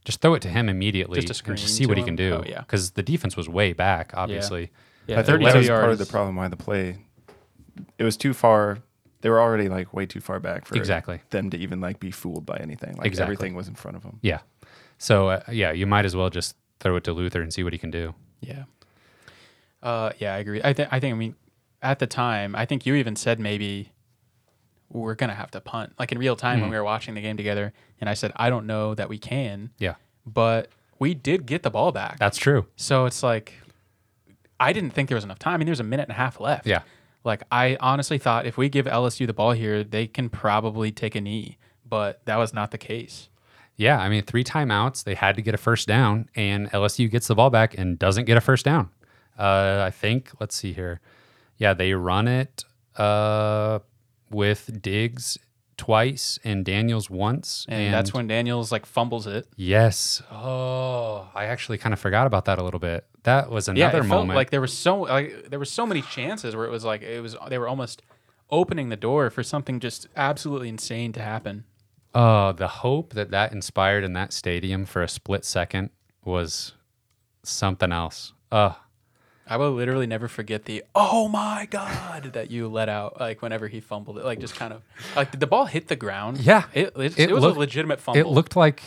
[0.03, 2.03] just throw it to him immediately Just a and screen just see to what he
[2.03, 2.41] can do.
[2.41, 2.59] Oh, yeah.
[2.61, 4.71] because the defense was way back, obviously.
[5.07, 5.81] Yeah, I think that was yards.
[5.81, 6.97] part of the problem why the play
[7.97, 8.79] it was too far.
[9.21, 11.21] They were already like way too far back for Exactly.
[11.29, 12.95] them to even like be fooled by anything.
[12.97, 13.33] Like Exactly.
[13.35, 14.19] everything was in front of them.
[14.21, 14.39] Yeah.
[14.97, 17.73] So uh, yeah, you might as well just throw it to Luther and see what
[17.73, 18.15] he can do.
[18.41, 18.63] Yeah.
[19.83, 20.61] Uh, yeah, I agree.
[20.63, 20.89] I think.
[20.91, 21.13] I think.
[21.13, 21.35] I mean,
[21.81, 23.91] at the time, I think you even said maybe
[24.89, 26.73] we're gonna have to punt, like in real time when Mhm.
[26.73, 27.73] we were watching the game together.
[27.99, 31.69] And I said, I don't know that we can, Yeah, but we did get the
[31.69, 32.19] ball back.
[32.19, 32.67] that's true.
[32.75, 33.53] so it's like,
[34.59, 35.53] I didn't think there was enough time.
[35.53, 36.67] I mean, there was a minute and a half left.
[36.67, 36.81] Yeah.
[37.23, 41.15] Like I honestly thought if we give LSU the ball here, they can probably take
[41.15, 41.57] a knee,
[41.87, 43.29] but that was not the case.
[43.77, 45.03] Yeah, I mean, three timeouts.
[45.03, 48.25] They had to get a first down, and LSU gets the ball back and doesn't
[48.25, 48.89] get a first down.
[49.39, 50.31] Uh, I think.
[50.39, 50.99] Let's see here.
[51.57, 52.65] Yeah, they run it
[52.97, 53.79] uh,
[54.29, 55.37] with Diggs
[55.77, 59.47] twice and Daniels once, And, that's when Daniels like fumbles it.
[59.55, 60.21] Yes.
[60.31, 63.05] Oh, I actually kind of forgot about that a little bit.
[63.23, 64.35] That was yeah, another felt moment.
[64.35, 67.21] like there was so like there were so many chances where it was like it
[67.21, 68.01] was they were almost
[68.49, 71.63] opening the door for something just absolutely insane to happen.
[72.15, 75.91] Oh, the hope that that inspired in that stadium for a split second
[76.25, 76.73] was
[77.43, 78.33] something else.
[78.51, 78.73] Uh,
[79.47, 83.67] I will literally never forget the "Oh my god" that you let out like whenever
[83.67, 84.25] he fumbled it.
[84.25, 84.81] Like just kind of
[85.15, 86.39] like did the ball hit the ground?
[86.39, 86.63] Yeah.
[86.73, 88.19] it it, It it was looked- a legitimate fumble.
[88.19, 88.81] it looked like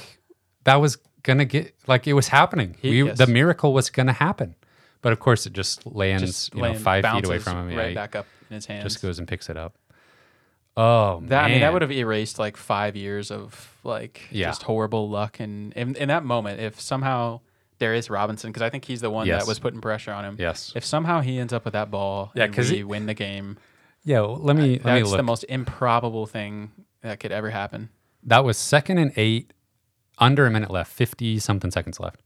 [0.65, 2.77] that was gonna get like it was happening.
[2.81, 3.19] He- we, yes.
[3.19, 4.55] The miracle was gonna happen,
[5.03, 7.71] but of course it just lands just you know five feet away from him.
[7.71, 8.85] Yeah, right back up in his hands.
[8.85, 9.75] just goes and picks it up.
[10.77, 14.49] Oh That I mean, that would have erased like five years of like Yeah.
[14.49, 15.39] just horrible luck.
[15.39, 17.41] And in, in that moment, if somehow
[17.79, 19.43] Darius Robinson, because I think he's the one Yes.
[19.43, 20.37] that was putting pressure on him.
[20.39, 20.73] Yes.
[20.75, 23.15] If somehow he ends up with that ball, Yeah, and 'cause we he- win the
[23.15, 23.57] game,
[24.05, 25.17] Yeah, well, let me let me that's look.
[25.19, 27.91] the most improbable thing that could ever happen.
[28.25, 29.53] That was second and eight,
[30.19, 32.21] under a minute left, fifty something seconds left,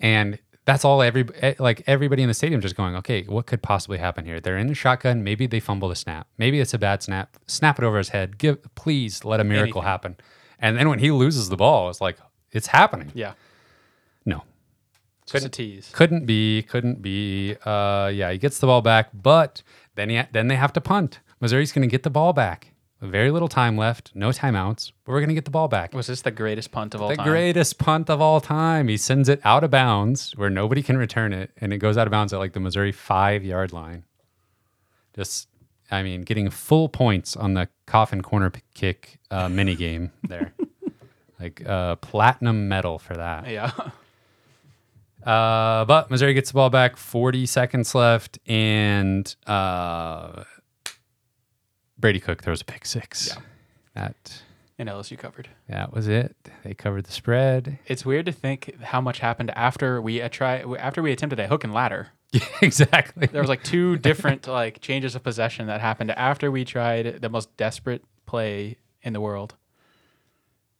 [0.00, 1.02] and that's all.
[1.02, 4.40] Every eh, like everybody in the stadium just going, okay, what could possibly happen here?
[4.40, 5.22] They're in the shotgun.
[5.22, 6.26] Maybe they fumble the snap.
[6.38, 7.36] Maybe it's a bad snap.
[7.46, 8.38] Snap it over his head.
[8.38, 9.82] Give please let a miracle Anything.
[9.82, 10.16] happen.
[10.58, 12.16] And then when he loses the ball, it's like
[12.52, 13.12] it's happening.
[13.14, 13.34] Yeah.
[14.24, 14.42] No,
[15.32, 15.90] a tease.
[15.92, 17.56] couldn't be, couldn't be.
[17.64, 19.62] Uh, yeah, he gets the ball back, but
[19.94, 21.20] then he then they have to punt.
[21.40, 22.72] Missouri's going to get the ball back.
[23.04, 25.92] Very little time left, no timeouts, but we're going to get the ball back.
[25.92, 27.26] Was this the greatest punt of all the time?
[27.26, 28.88] The greatest punt of all time.
[28.88, 32.06] He sends it out of bounds where nobody can return it, and it goes out
[32.06, 34.04] of bounds at like the Missouri five yard line.
[35.14, 35.48] Just,
[35.90, 40.54] I mean, getting full points on the coffin corner kick uh, mini game there.
[41.40, 43.48] like uh, platinum medal for that.
[43.48, 43.70] Yeah.
[45.24, 50.44] Uh, but Missouri gets the ball back, 40 seconds left, and uh,
[51.98, 53.28] Brady Cook throws a pick six.
[53.28, 53.42] Yeah.
[53.94, 54.42] That
[54.78, 55.48] and LSU covered.
[55.68, 56.34] that was it.
[56.64, 57.78] They covered the spread.
[57.86, 61.46] It's weird to think how much happened after we uh, try after we attempted a
[61.46, 62.08] hook and ladder.
[62.32, 63.28] Yeah, exactly.
[63.28, 67.28] There was like two different like changes of possession that happened after we tried the
[67.28, 69.54] most desperate play in the world.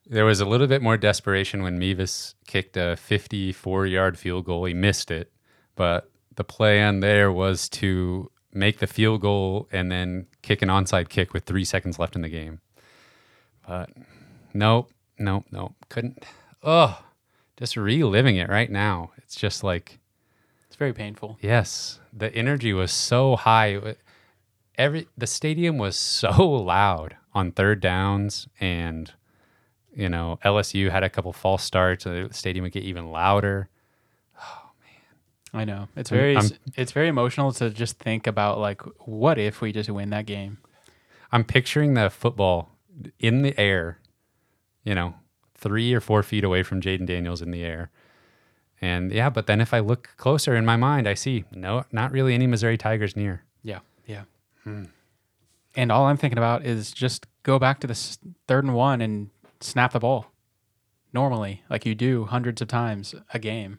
[0.07, 4.65] There was a little bit more desperation when Mevis kicked a 54 yard field goal.
[4.65, 5.33] He missed it,
[5.77, 11.09] but the plan there was to make the field goal and then kick an onside
[11.09, 12.61] kick with three seconds left in the game.
[13.67, 13.91] But
[14.53, 15.75] nope, nope, nope.
[15.89, 16.25] Couldn't.
[16.63, 17.03] Oh,
[17.57, 19.11] just reliving it right now.
[19.17, 19.99] It's just like
[20.67, 21.39] It's very painful.
[21.41, 23.97] Yes, the energy was so high.
[24.77, 29.13] Every the stadium was so loud on third downs, and
[29.95, 32.07] you know LSU had a couple false starts.
[32.07, 33.69] and The stadium would get even louder.
[35.55, 35.89] I know.
[35.97, 39.89] It's very I'm- it's very emotional to just think about like what if we just
[39.89, 40.59] win that game.
[41.33, 42.71] I'm picturing the football
[43.19, 43.99] in the air,
[44.85, 45.15] you know,
[45.57, 47.91] three or four feet away from Jayden Daniels in the air.
[48.81, 52.13] And yeah, but then if I look closer in my mind, I see no, not
[52.13, 53.45] really any Missouri Tigers near.
[53.63, 53.79] Yeah.
[54.07, 54.25] Yeah.
[54.65, 54.85] Hmm.
[55.77, 57.95] And all I'm thinking about is just go back to the
[58.47, 60.33] third and one and snap the ball
[61.13, 63.79] normally, like you do hundreds of times a game.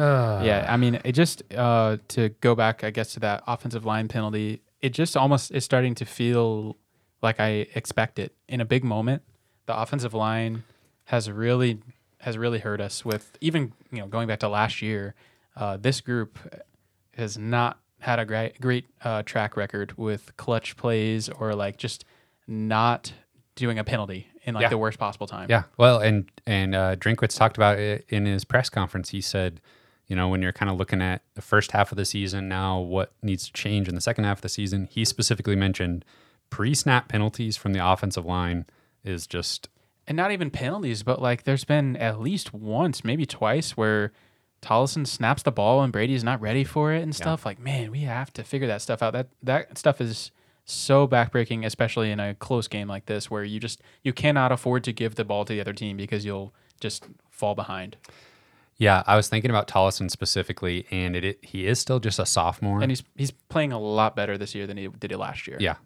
[0.00, 4.08] Yeah, I mean, it just uh, to go back, I guess, to that offensive line
[4.08, 4.62] penalty.
[4.80, 6.76] It just almost is starting to feel
[7.22, 9.22] like I expect it in a big moment.
[9.66, 10.64] The offensive line
[11.04, 11.80] has really
[12.18, 15.14] has really hurt us with even you know going back to last year.
[15.56, 16.38] Uh, this group
[17.16, 22.04] has not had a great great uh, track record with clutch plays or like just
[22.46, 23.12] not
[23.54, 24.68] doing a penalty in like Yeah.
[24.70, 25.46] the worst possible time.
[25.50, 25.64] Yeah.
[25.76, 29.10] Well, and and uh, Drinkwitz talked about it in his press conference.
[29.10, 29.60] He said,
[30.10, 32.80] you know, when you're kind of looking at the first half of the season now,
[32.80, 36.04] what needs to change in the second half of the season, he specifically mentioned
[36.50, 38.66] pre-snap penalties from the offensive line
[39.04, 39.68] is just
[40.08, 44.10] and not even penalties, but like there's been at least once, maybe twice, where
[44.60, 47.46] Tollison snaps the ball and Brady's not ready for it and stuff.
[47.46, 49.12] Like, man, we have to figure that stuff out.
[49.12, 50.32] That that stuff is
[50.64, 54.82] so backbreaking, especially in a close game like this, where you just you cannot afford
[54.84, 57.96] to give the ball to the other team because you'll just fall behind.
[58.80, 59.04] Yeah.
[59.06, 62.80] I was thinking about Tollison specifically, and it, it he is still just a sophomore.
[62.82, 65.58] And he's he's playing a lot better this year than he did it last year.
[65.60, 65.76] Yeah.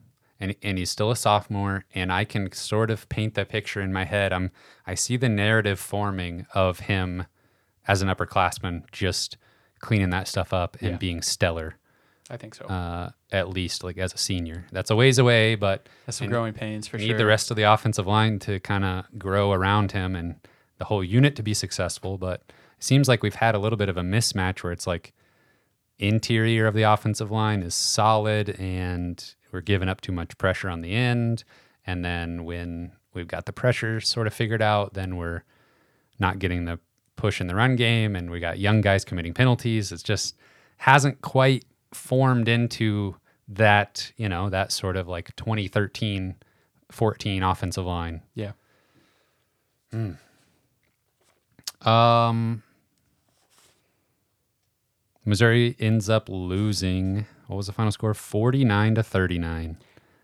[0.40, 3.92] And, and he's still a sophomore and I can sort of paint the picture in
[3.92, 4.32] my head.
[4.32, 4.50] I'm
[4.84, 7.26] I see the narrative forming of him
[7.86, 9.36] as an upperclassman just
[9.78, 10.96] cleaning that stuff up and Yeah.
[10.96, 11.76] being stellar.
[12.30, 12.64] I think so.
[12.64, 14.66] Uh, at least like as a senior.
[14.72, 17.18] That's a ways away, but That's some growing pains for need sure.
[17.18, 20.36] the rest of the offensive line to kind of grow around him and
[20.78, 22.18] the whole unit to be successful.
[22.18, 22.42] But
[22.84, 25.14] seems like we've had a little bit of a mismatch where it's like
[25.98, 30.82] interior of the offensive line is solid and we're giving up too much pressure on
[30.82, 31.44] the end.
[31.86, 35.44] And then when we've got the pressure sort of figured out, then we're
[36.18, 36.78] not getting the
[37.16, 39.90] push in the run game and we got young guys committing penalties.
[39.92, 40.36] It's just
[40.78, 43.16] hasn't quite formed into
[43.48, 46.36] that, you know, that sort of like 2013
[46.90, 48.20] 14 offensive line.
[48.34, 48.52] yeah.
[51.82, 52.63] Um
[55.24, 57.26] Missouri ends up losing.
[57.46, 58.14] What was the final score?
[58.14, 59.78] 49 to 39.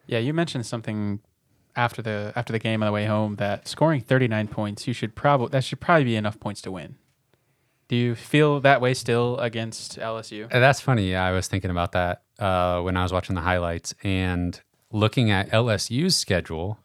[0.06, 1.20] Yeah, you mentioned something
[1.76, 5.14] after the after the game on the way home that scoring 39 points, you should
[5.14, 6.96] probably that should probably be enough points to win.
[7.88, 10.44] Do you feel that way still against LSU?
[10.52, 11.16] Uh, That's funny.
[11.16, 14.60] I was thinking about that uh, when I was watching the highlights and
[14.92, 16.78] looking at LSU's schedule.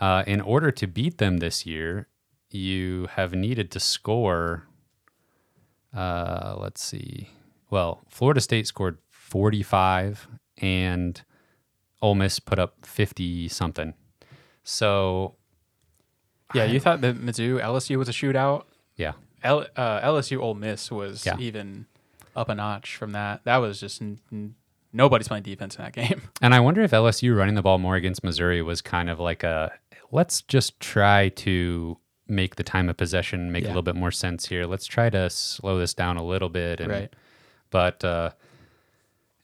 [0.00, 2.06] Uh, in order to beat them this year,
[2.50, 4.67] you have needed to score.
[5.94, 7.28] Uh, let's see.
[7.70, 11.20] Well, Florida State scored 45 and
[12.02, 13.94] Ole Miss put up 50 something.
[14.64, 15.34] So,
[16.54, 18.64] Yeah, you thought that Mizzou LSU was a shootout.
[18.96, 19.12] yeah.
[19.42, 21.36] L, uh, LSU Ole Miss was Yeah.
[21.38, 21.86] even
[22.34, 23.44] up a notch from that.
[23.44, 24.54] That was just n- n-
[24.92, 26.22] nobody's playing defense in that game.
[26.42, 29.42] And I wonder if LSU running the ball more against Missouri was kind of like
[29.44, 29.72] a
[30.10, 34.46] let's just try to make the time of possession make a little bit more sense
[34.46, 34.66] here.
[34.66, 36.80] Let's try to slow this down a little bit.
[36.80, 37.14] And, Right.
[37.70, 38.30] But uh,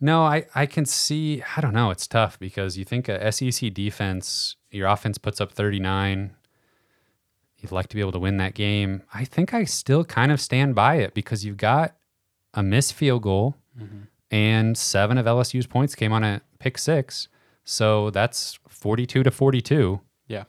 [0.00, 3.72] no, I, I can see, I don't know, it's tough because you think a SEC
[3.72, 6.34] defense, your offense puts up 39.
[7.58, 9.02] You'd like to be able to win that game.
[9.12, 11.96] I think I still kind of stand by it because you've got
[12.52, 13.56] a missed field goal
[14.30, 17.28] and seven of LSU's points came on a pick six.
[17.64, 20.00] So that's 42 to 42.
[20.28, 20.44] Yeah.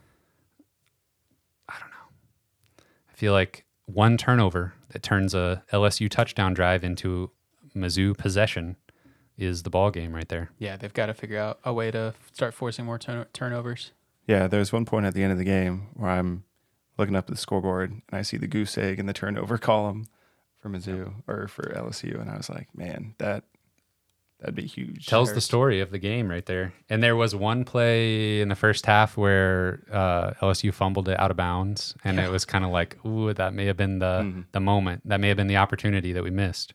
[3.15, 7.31] I feel like one turnover that turns a LSU touchdown drive into
[7.73, 8.75] Mizzou possession
[9.37, 10.49] is the ball game right there.
[10.59, 13.91] Yeah, they've got to figure out a way to start forcing more turn- turnovers.
[14.27, 16.43] Yeah, there was one point at the end of the game where I'm
[16.97, 20.07] looking up at the scoreboard and I see the goose egg in the turnover column
[20.59, 23.45] for Mizzou or for LSU, and I was like, man, that
[24.45, 25.07] that'd be huge.
[25.07, 26.71] Tells the story of the game right there.
[26.87, 31.31] And there was one play in the first half where uh, LSU fumbled it out
[31.31, 32.27] of bounds, and Yeah.
[32.27, 34.45] it was kind of like, ooh, that may have been the Mhm.
[34.51, 35.01] the moment.
[35.05, 36.73] That may have been the opportunity that we missed.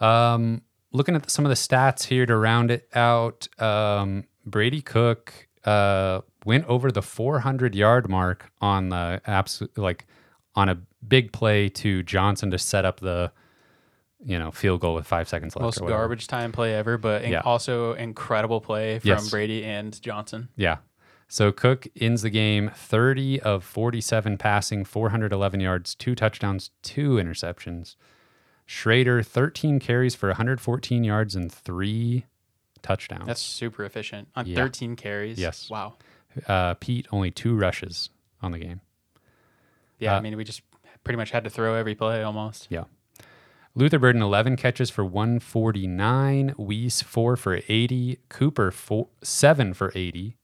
[0.00, 0.62] Um,
[0.92, 6.20] looking at some of the stats here to round it out, um, Brady Cook uh,
[6.44, 10.06] went over the 400 yard mark on the absolute like
[10.54, 13.32] on a big play to Johnson to set up the
[14.24, 15.62] you know field goal with five seconds left.
[15.62, 17.40] Most garbage time play ever, but in- Yeah.
[17.44, 19.30] also incredible play from Yes.
[19.30, 20.48] Brady and Johnson.
[20.56, 20.78] Yeah.
[21.28, 27.96] So Cook ends the game 30 of 47 passing, 411 yards, two touchdowns, two interceptions.
[28.66, 32.24] Schrader 13 carries for 114 yards and three
[32.82, 33.26] touchdowns.
[33.26, 34.56] That's super efficient on Yeah.
[34.56, 35.38] 13 carries.
[35.38, 35.68] Yes.
[35.70, 35.94] Wow.
[36.48, 38.10] uh, Peat only two rushes
[38.42, 38.80] on the game.
[39.98, 40.62] Yeah, Uh, I mean, we just
[41.04, 42.66] pretty much had to throw every play almost.
[42.70, 42.84] Yeah.
[43.76, 50.36] Luther Burden 11 catches for 149, Wease 4 for 80, Cooper four, 7 for 80.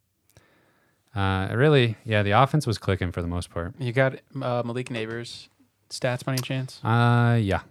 [1.14, 3.74] Uh, really, yeah, the offense was clicking for the most part.
[3.78, 5.48] You got uh, Malik Nabers
[5.88, 6.84] stats by any chance?
[6.84, 7.62] Uh, yeah.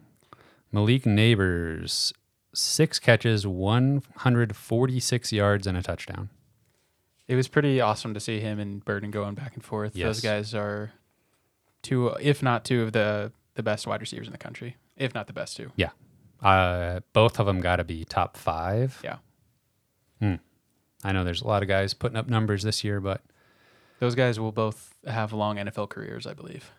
[0.72, 2.14] Malik Nabers,
[2.54, 6.30] six catches, 146 yards, and a touchdown.
[7.28, 9.96] It was pretty awesome to see him and Burden going back and forth.
[9.96, 10.08] Yes.
[10.08, 10.94] Those guys are
[11.82, 15.26] two, if not two of the the best wide receivers in the country, if not
[15.28, 15.72] the best two.
[15.76, 15.90] Yeah.
[16.42, 19.00] Uh, both of them got to be top five.
[19.04, 19.18] Yeah.
[21.04, 23.22] I know there's a lot of guys putting up numbers this year, but
[24.00, 26.72] Those guys will both have long NFL careers, I believe.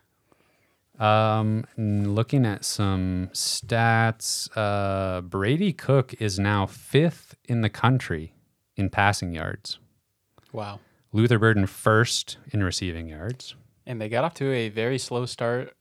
[0.99, 8.35] Um, looking at some stats, uh, Brady Cook is now fifth in the country
[8.77, 9.79] in passing yards.
[10.53, 10.81] Wow.
[11.13, 13.55] Luther Burden first in receiving yards.
[13.87, 15.75] And they got off to a very slow start.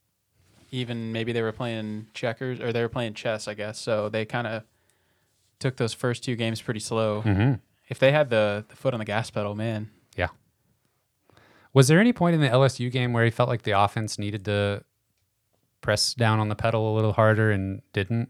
[0.72, 3.80] Even maybe they were playing checkers or they were playing chess, I guess.
[3.80, 4.64] So they kind of
[5.60, 7.22] took those first two games pretty slow.
[7.24, 7.54] Mm-hmm.
[7.88, 10.30] If they had the, the foot on the gas pedal, man, Yeah.
[11.74, 14.46] Was there any point in the LSU game where he felt like the offense needed
[14.46, 14.84] to
[15.82, 18.30] press down on the pedal a little harder and didn't?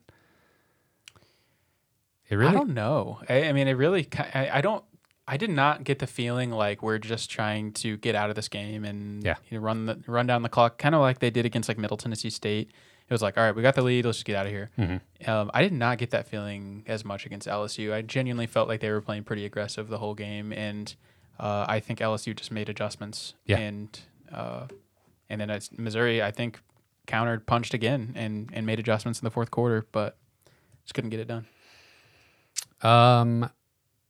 [2.29, 2.51] It really.
[2.51, 3.19] I don't know.
[3.27, 4.07] I, I mean, it really.
[4.33, 4.83] I, I don't.
[5.31, 8.47] I did not get the feeling like we're just trying to get out of this
[8.47, 9.35] game and Yeah.
[9.49, 11.77] you know, run the run down the clock, kind of like they did against like
[11.77, 12.71] Middle Tennessee State.
[13.07, 14.05] It was like, all right, we got the lead.
[14.05, 14.69] Let's just get out of here.
[14.77, 15.01] Mhm.
[15.27, 17.93] Um, I did not get that feeling as much against LSU.
[17.93, 20.93] I genuinely felt like they were playing pretty aggressive the whole game, and
[21.39, 23.33] uh, I think LSU just made adjustments.
[23.45, 23.57] Yeah.
[23.59, 23.99] And
[24.31, 24.67] uh,
[25.29, 26.59] and then Missouri, I think,
[27.07, 30.17] countered, punched again, and and made adjustments in the fourth quarter, but
[30.85, 31.45] just couldn't get it done.
[32.81, 33.49] Um,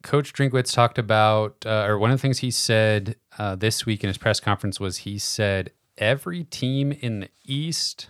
[0.03, 4.03] Coach Drinkwitz talked about, uh, or one of the things he said uh, this week
[4.03, 8.09] in his press conference was he said every team in the East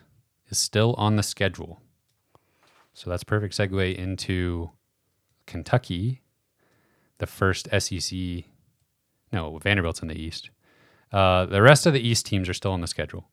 [0.49, 1.81] is still on the schedule.
[2.93, 4.71] So that's perfect segue into
[5.47, 6.21] Kentucky,
[7.17, 8.19] the first SEC.
[9.31, 10.49] No, Vanderbilt's in the East.
[11.11, 13.29] Uh, the rest of the East teams are still on the schedule.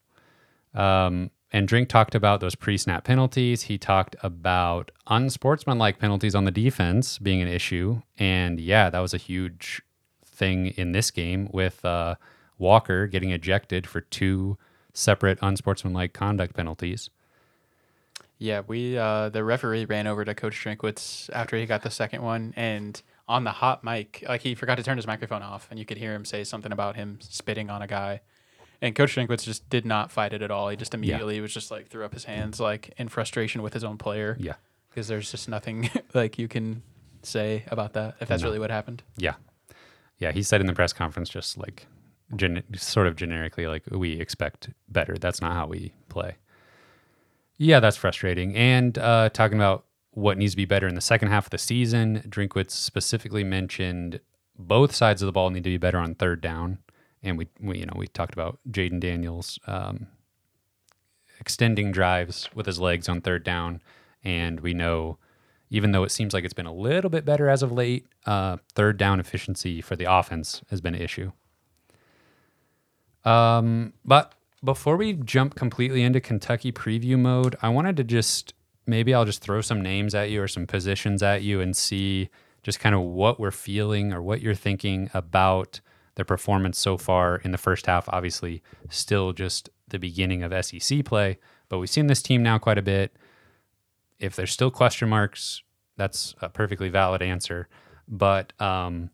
[0.75, 3.63] Um, and Drink talked about those pre snap penalties.
[3.63, 8.03] He talked about unsportsmanlike penalties on the defense being an issue.
[8.19, 9.81] And yeah, that was a huge
[10.23, 12.17] thing in this game with uh,
[12.59, 14.59] Walker getting ejected for two
[14.93, 17.09] separate unsportsmanlike conduct penalties.
[18.37, 22.21] Yeah, we uh, the referee ran over to Coach Drinkwitz after he got the second
[22.21, 25.79] one, and on the hot mic, like he forgot to turn his microphone off, and
[25.79, 28.21] you could hear him say something about him spitting on a guy.
[28.83, 30.69] And Coach Drinkwitz just did not fight it at all.
[30.69, 33.85] He just immediately was just like threw up his hands, like in frustration with his
[33.85, 34.55] own player, Yeah.
[34.91, 36.83] because there's just nothing like you can
[37.23, 38.49] say about that if that's No.
[38.49, 39.03] really what happened.
[39.17, 39.35] Yeah.
[40.19, 40.33] Yeah.
[40.33, 41.87] He said in the press conference, just like
[42.37, 45.17] gen- sort of generically, like, we expect better.
[45.19, 46.37] That's not how we play.
[47.59, 48.55] Yeah, that's frustrating.
[48.55, 51.59] And uh, talking about what needs to be better in the second half of the
[51.59, 54.21] season, Drinkwitz specifically mentioned
[54.59, 56.79] both sides of the ball need to be better on third down.
[57.27, 60.07] And we, we you know, we talked about Jayden Daniels um,
[61.41, 63.83] extending drives with his legs on third down.
[64.25, 65.19] And we know,
[65.71, 68.59] even though it seems like it's been a little bit better as of late, uh,
[68.75, 71.33] third down efficiency for the offense has been an issue.
[73.25, 78.55] Um, but before we jump completely into Kentucky preview mode, I wanted to just
[78.87, 82.31] maybe I'll just throw some names at you or some positions at you and see
[82.63, 85.81] just kind of what we're feeling or what you're thinking about
[86.17, 88.09] the performance so far in the first half.
[88.09, 91.39] Obviously, still just the beginning of SEC play,
[91.69, 93.17] but we've seen this team now quite a bit.
[94.19, 95.63] If there's still question marks,
[95.97, 97.69] that's a perfectly valid answer.
[98.09, 99.11] But um,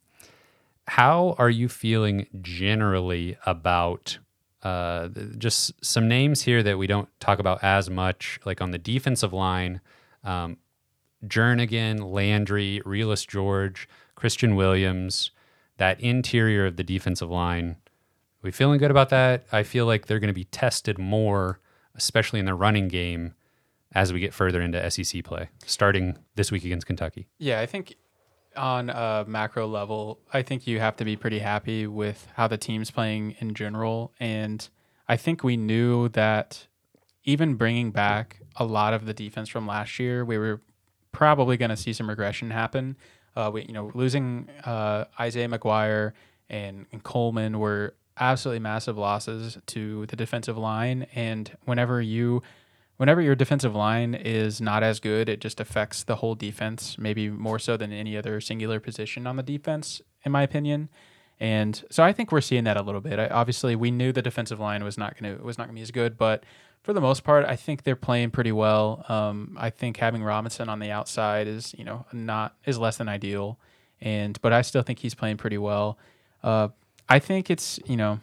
[0.86, 4.18] how are you feeling generally about
[4.62, 8.78] uh, just some names here that we don't talk about as much, like on the
[8.78, 9.80] defensive line?
[10.24, 10.58] Um,
[11.26, 15.30] Jernigan, Landry, Realus George, Kristian Williams,
[15.82, 17.74] that interior of the defensive line.
[18.40, 19.46] We feeling good about that?
[19.50, 21.58] I feel like they're going to be tested more,
[21.96, 23.34] especially in the running game,
[23.90, 27.26] as we get further into SEC play, starting this week against Kentucky.
[27.38, 27.96] Yeah, I think
[28.56, 32.56] on a macro level, I think you have to be pretty happy with how the
[32.56, 34.12] team's playing in general.
[34.20, 34.68] And
[35.08, 36.68] I think we knew that
[37.24, 40.60] even bringing back a lot of the defense from last year, we were
[41.10, 42.96] probably going to see some regression happen.
[43.34, 46.12] Uh, we, you know, losing uh, Isaiah McGuire
[46.50, 51.06] and, and Coleman were absolutely massive losses to the defensive line.
[51.14, 52.42] And whenever you,
[52.98, 57.30] whenever your defensive line is not as good, it just affects the whole defense, maybe
[57.30, 60.88] more so than any other singular position on the defense, in my opinion.
[61.40, 63.18] And so I think we're seeing that a little bit.
[63.18, 65.78] I, obviously, we knew the defensive line was not going to was not going to
[65.78, 66.44] be as good, but
[66.82, 69.04] for the most part, I think they're playing pretty well.
[69.08, 73.08] Um, I think having Robinson on the outside is you know not is less than
[73.08, 73.58] ideal,
[74.00, 75.98] and but I still think he's playing pretty well.
[76.42, 76.68] Uh,
[77.08, 78.20] I think it's you know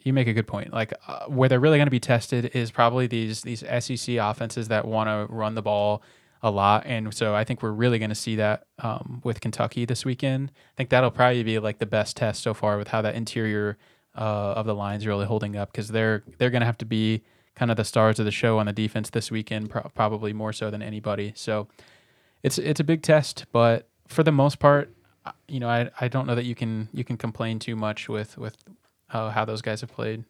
[0.00, 0.72] you make a good point.
[0.72, 4.68] Like uh, where they're really going to be tested is probably these these SEC offenses
[4.68, 6.02] that want to run the ball
[6.42, 9.84] a lot, and so I think we're really going to see that um, with Kentucky
[9.84, 10.50] this weekend.
[10.50, 13.78] I think that'll probably be like the best test so far with how that interior
[14.16, 17.22] uh, of the lines really holding up because they're they're going to have to be
[17.54, 20.52] kind of the stars of the show on the defense this weekend, pro- probably more
[20.52, 21.32] so than anybody.
[21.34, 21.68] So
[22.42, 24.94] it's it's a big test, but for the most part,
[25.48, 28.38] you know, I, I don't know that you can you can complain too much with
[28.38, 28.56] with
[29.10, 30.24] uh, how those guys have played.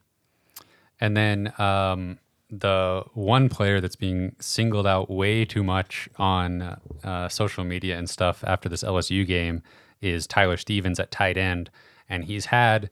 [1.00, 2.18] And then um,
[2.50, 8.08] the one player that's being singled out way too much on uh, social media and
[8.08, 9.62] stuff after this LSU game
[10.00, 11.70] is Tyler Stephens at tight end,
[12.08, 12.90] and he's had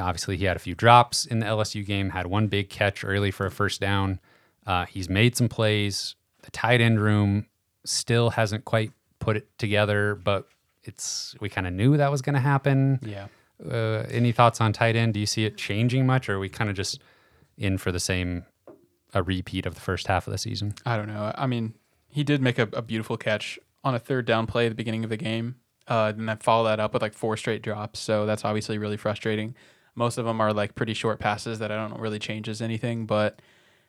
[0.00, 3.30] obviously he had a few drops in the LSU game, had one big catch early
[3.30, 4.18] for a first down.
[4.66, 6.16] Uh, he's made some plays.
[6.42, 7.46] The tight end room
[7.84, 10.48] still hasn't quite put it together, but
[10.84, 12.98] it's we kind of knew that was going to happen.
[13.02, 13.28] Yeah.
[13.64, 15.14] Uh, any thoughts on tight end?
[15.14, 17.00] Do you see it changing much, or are we kind of just
[17.58, 18.44] in for the same
[19.12, 20.74] a repeat of the first half of the season?
[20.86, 21.32] I don't know.
[21.34, 21.74] I mean,
[22.08, 25.04] he did make a, a beautiful catch on a third down play at the beginning
[25.04, 25.56] of the game,
[25.88, 28.00] uh, and then follow that up with like four straight drops.
[28.00, 29.54] So that's obviously really frustrating.
[29.94, 33.40] Most of them are like pretty short passes that I don't really changes anything, but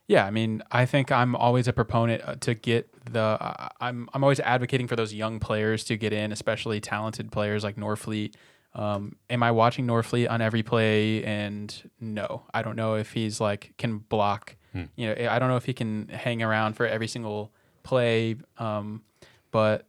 [0.07, 3.21] yeah, I mean, I think I'm always a proponent uh, to get the.
[3.21, 7.63] Uh, I'm I'm always advocating for those young players to get in, especially talented players
[7.63, 8.33] like Norfleet.
[8.73, 11.23] Um, am I watching Norfleet on every play?
[11.23, 14.55] And no, I don't know if he's like can block.
[14.73, 14.83] Hmm.
[14.95, 18.35] You know, I don't know if he can hang around for every single play.
[18.57, 19.03] Um,
[19.51, 19.87] but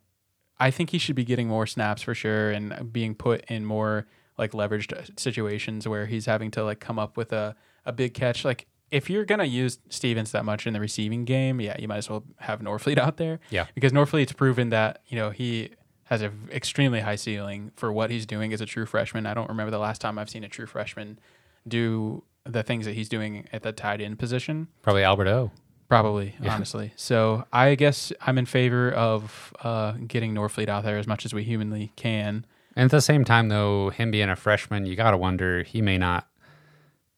[0.58, 4.06] I think he should be getting more snaps for sure and being put in more
[4.42, 7.54] like leveraged situations where he's having to like come up with a,
[7.86, 8.44] a big catch.
[8.44, 11.98] Like if you're gonna use Stephens that much in the receiving game, yeah, you might
[11.98, 13.40] as well have Norfleet out there.
[13.50, 13.66] Yeah.
[13.74, 15.70] Because Norfleet's proven that, you know, he
[16.04, 19.26] has an extremely high ceiling for what he's doing as a true freshman.
[19.26, 21.18] I don't remember the last time I've seen a true freshman
[21.66, 24.68] do the things that he's doing at the tight end position.
[24.82, 25.50] Probably Albert O.
[25.88, 26.54] Probably, yeah.
[26.54, 26.92] honestly.
[26.96, 31.34] So I guess I'm in favor of uh, getting Norfleet out there as much as
[31.34, 32.46] we humanly can.
[32.76, 35.82] And at the same time, though, him being a freshman, you got to wonder he
[35.82, 36.28] may not.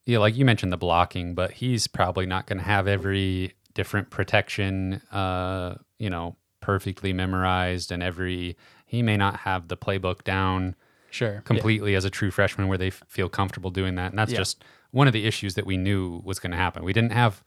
[0.06, 4.10] Yeah, like you mentioned the blocking, but he's probably not going to have every different
[4.10, 10.74] protection, uh, you know, perfectly memorized, and every he may not have the playbook down
[11.10, 11.98] sure completely yeah.
[11.98, 14.10] as a true freshman where they f- feel comfortable doing that.
[14.10, 14.38] And that's yeah.
[14.38, 16.84] just one of the issues that we knew was going to happen.
[16.84, 17.42] We didn't have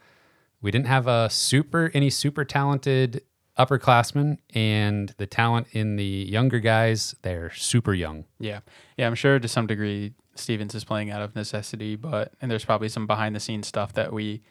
[0.61, 3.21] we didn't have a super any super talented
[3.57, 8.25] upperclassmen and the talent in the younger guys, they're super young.
[8.39, 8.59] Yeah.
[8.97, 12.65] Yeah, I'm sure to some degree Stephens is playing out of necessity, but and there's
[12.65, 14.41] probably some behind the scenes stuff that we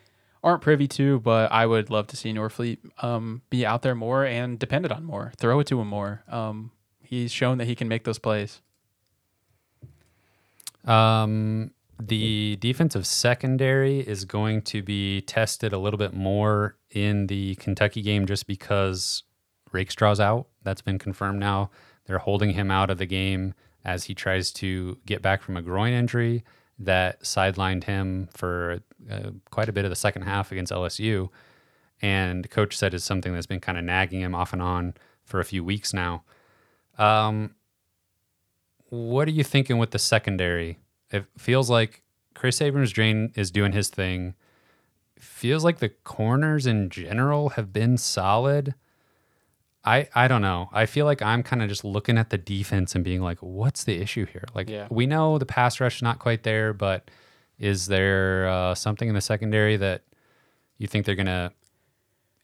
[0.42, 4.24] aren't privy to, but I would love to see Norfleet um, be out there more
[4.24, 5.32] and depended on more.
[5.36, 6.22] Throw it to him more.
[6.28, 6.70] Um,
[7.02, 8.60] he's shown that he can make those plays.
[10.84, 17.54] Um, the defensive secondary is going to be tested a little bit more in the
[17.56, 19.22] Kentucky game just because
[19.70, 20.48] Rakestraw's out.
[20.62, 21.70] That's been confirmed now.
[22.06, 25.62] They're holding him out of the game as he tries to get back from a
[25.62, 26.42] groin injury
[26.78, 28.80] that sidelined him for
[29.10, 31.28] uh, quite a bit of the second half against LSU.
[32.00, 34.94] And coach said it's something that's been kind of nagging him off and on
[35.24, 36.24] for a few weeks now.
[36.98, 37.54] Um,
[38.88, 40.78] what are you thinking with the secondary?
[41.10, 42.02] It feels like
[42.34, 44.34] Kris Abrams-Draine is doing his thing.
[45.18, 48.74] Feels like the corners in general have been solid.
[49.84, 50.68] I I don't know.
[50.72, 53.84] I feel like I'm kind of just looking at the defense and being like, what's
[53.84, 54.44] the issue here?
[54.54, 54.88] Like yeah.
[54.90, 57.10] we know the pass rush is not quite there, but
[57.58, 60.02] is there uh, something in the secondary that
[60.78, 61.52] you think they're gonna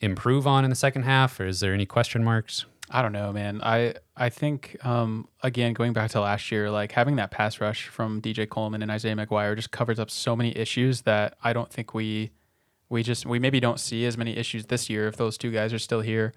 [0.00, 2.64] improve on in the second half, or is there any question marks?
[2.90, 3.60] I don't know, man.
[3.62, 7.88] I I think um, again going back to last year, like having that pass rush
[7.88, 11.70] from DJ Coleman and Isaiah McGuire just covers up so many issues that I don't
[11.70, 12.30] think we
[12.92, 15.72] we just we maybe don't see as many issues this year if those two guys
[15.72, 16.32] are still here.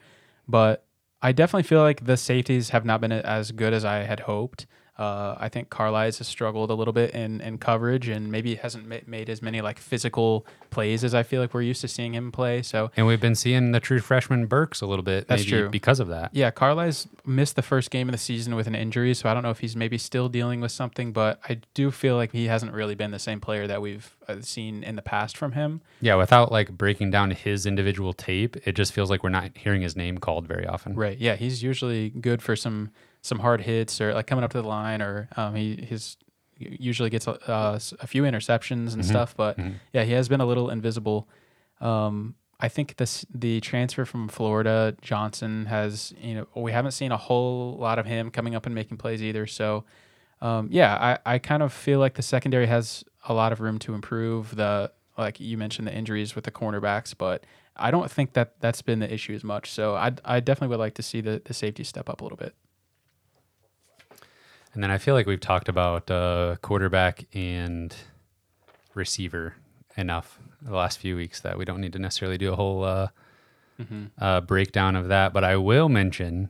[0.48, 0.86] But
[1.22, 4.66] I definitely feel like the safeties have not been as good as I had hoped.
[4.98, 8.88] Uh, I think Carlisle has struggled a little bit in, in coverage and maybe hasn't
[8.88, 12.14] ma- made as many like physical plays as I feel like we're used to seeing
[12.14, 12.62] him play.
[12.62, 15.70] So And we've been seeing the true freshman Burks a little bit, That's maybe true.
[15.70, 16.30] because of that.
[16.34, 19.44] yeah, Carlisle's missed the first game of the season with an injury, so I don't
[19.44, 22.72] know if he's maybe still dealing with something, but I do feel like he hasn't
[22.72, 25.82] really been the same player that we've uh, seen in the past from him.
[26.00, 29.82] Yeah, without like breaking down his individual tape, it just feels like we're not hearing
[29.82, 30.96] his name called very often.
[30.96, 31.18] Right.
[31.18, 32.92] Yeah, he's usually good for some
[33.26, 36.18] some hard hits or like coming up to the line, or um, he his
[36.58, 39.36] usually gets a, uh, a few interceptions and stuff.
[39.36, 39.58] But
[39.94, 41.28] yeah, he has been a little invisible.
[41.82, 47.12] Um, I think this the transfer from Florida Johnson has you know we haven't seen
[47.12, 49.48] a whole lot of him coming up and making plays either.
[49.48, 49.84] So
[50.42, 53.80] um, yeah, I, I kind of feel like the secondary has a lot of room
[53.80, 54.56] to improve.
[54.56, 57.44] The like you mentioned the injuries with the cornerbacks, but
[57.76, 59.72] I don't think that that's been the issue as much.
[59.72, 62.38] So I, I definitely would like to see the, the safety step up a little
[62.38, 62.54] bit.
[64.76, 67.96] And then I feel like we've talked about uh, quarterback and
[68.94, 69.56] receiver
[69.96, 73.08] enough the last few weeks that we don't need to necessarily do a whole uh,
[74.20, 75.32] uh, breakdown of that.
[75.32, 76.50] But I will mention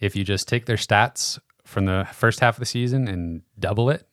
[0.00, 3.90] if you just take their stats from the first half of the season and double
[3.90, 4.08] it,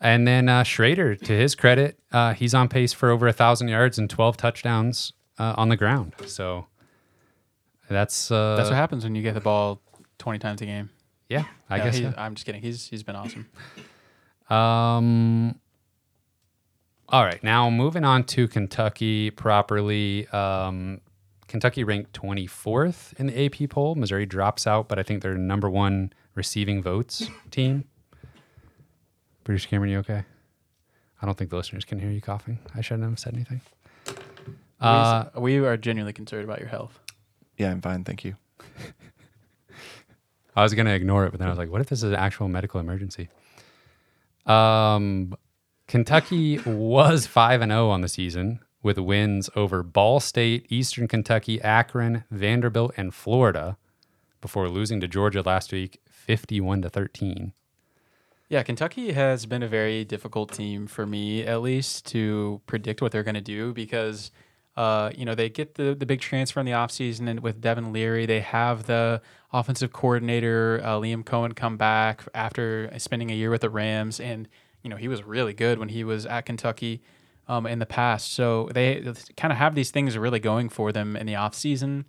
[0.00, 3.68] And then uh, Schrader, to his credit, uh, he's on pace for over a thousand
[3.68, 6.14] yards and 12 touchdowns uh, on the ground.
[6.26, 6.66] So
[7.88, 9.80] that's uh, That's what happens when you get the ball
[10.18, 10.90] 20 times a game.
[11.28, 11.98] yeah, I yeah, guess.
[11.98, 12.14] So.
[12.16, 12.62] I'm just kidding.
[12.62, 13.46] He's he's been awesome.
[14.50, 15.58] Um.
[17.12, 20.26] All right, now moving on to Kentucky properly.
[20.28, 21.02] Um,
[21.46, 23.94] Kentucky ranked 24th in the AP poll.
[23.96, 27.84] Missouri drops out, but I think they're number one receiving votes team.
[29.44, 30.24] British Cameron, you okay?
[31.20, 32.58] I don't think the listeners can hear you coughing.
[32.74, 33.60] I shouldn't have said anything.
[34.80, 36.98] Uh, we, we are genuinely concerned about your health.
[37.58, 38.04] Yeah, I'm fine.
[38.04, 38.36] Thank you.
[40.56, 42.14] I was gonna ignore it, but then I was like, "What if this is an
[42.14, 43.28] actual medical emergency?"
[44.46, 45.34] Um,
[45.92, 51.60] Kentucky was five and zero on the season with wins over Ball State, Eastern Kentucky,
[51.60, 53.76] Akron, Vanderbilt, and Florida,
[54.40, 57.52] before losing to Georgia last week, fifty-one to thirteen.
[58.48, 63.12] Yeah, Kentucky has been a very difficult team for me, at least, to predict what
[63.12, 64.30] they're going to do because,
[64.78, 67.92] uh, you know, they get the, the big transfer in the offseason and with Devin
[67.92, 68.24] Leary.
[68.24, 69.20] They have the
[69.52, 74.20] offensive coordinator, uh, Liam Coen, come back after spending a year with the Rams.
[74.20, 74.48] And,
[74.82, 77.02] you know, he was really good when he was at Kentucky
[77.48, 78.32] um, in the past.
[78.32, 79.02] So they
[79.36, 82.04] kind of have these things really going for them in the offseason.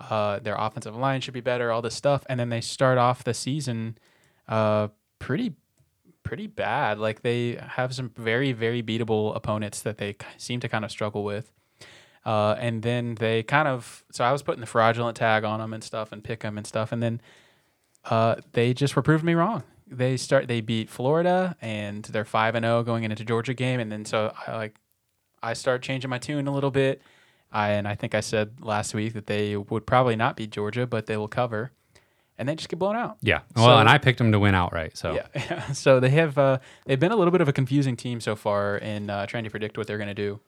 [0.00, 2.24] Uh, their offensive line should be better, all this stuff.
[2.28, 3.98] And then they start off the season
[4.48, 5.54] uh, pretty
[6.22, 6.98] pretty bad.
[6.98, 11.24] Like they have some very very beatable opponents that they seem to kind of struggle
[11.24, 11.52] with.
[12.24, 15.72] Uh, and then they kind of so I was putting the fraudulent tag on them
[15.72, 17.20] and stuff and pick them and stuff, and then
[18.04, 19.62] uh, they just were proving me wrong.
[19.90, 23.90] They start they beat Florida and they're five and zero going into Georgia game, and
[23.90, 24.76] then so I like
[25.42, 27.00] I start changing my tune a little bit.
[27.50, 30.86] I and I think I said last week that they would probably not beat Georgia,
[30.86, 31.72] but they will cover,
[32.36, 33.16] and they just get blown out.
[33.22, 33.40] Yeah.
[33.56, 34.96] Well, So- and I picked them to win outright.
[34.98, 35.66] So Yeah, yeah.
[35.72, 38.76] So they have uh, they've been a little bit of a confusing team so far
[38.76, 40.40] in uh, trying to predict what they're going to do.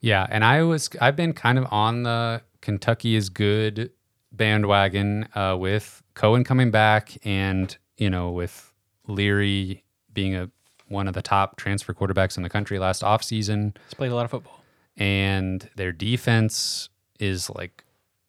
[0.00, 3.90] Yeah, and I was I've been kind of on the Kentucky is good
[4.30, 8.72] bandwagon uh, with Coen coming back, and you know with
[9.06, 10.50] Leary being a
[10.88, 14.24] one of the top transfer quarterbacks in the country last offseason, He's played a lot
[14.26, 14.62] of football.
[14.96, 16.88] and their defense
[17.18, 17.84] is like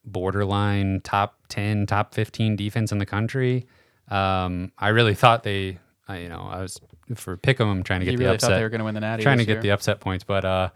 [0.05, 3.67] borderline top ten, top fifteen defense in the country.
[4.09, 6.79] Um, I really thought they, uh, you know, I was
[7.15, 8.85] for Pick'em, I'm trying to get He the really upset thought they were going to
[8.85, 9.23] win the Natty.
[9.23, 9.61] trying to get year.
[9.63, 10.69] the upset points, but uh,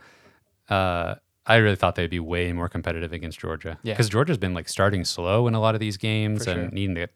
[0.70, 3.78] uh, I really thought they'd be way more competitive against Georgia.
[3.84, 3.93] Yeah.
[3.93, 6.72] because Georgia's been like starting slow in a lot of these games For and sure.
[6.72, 7.08] needing to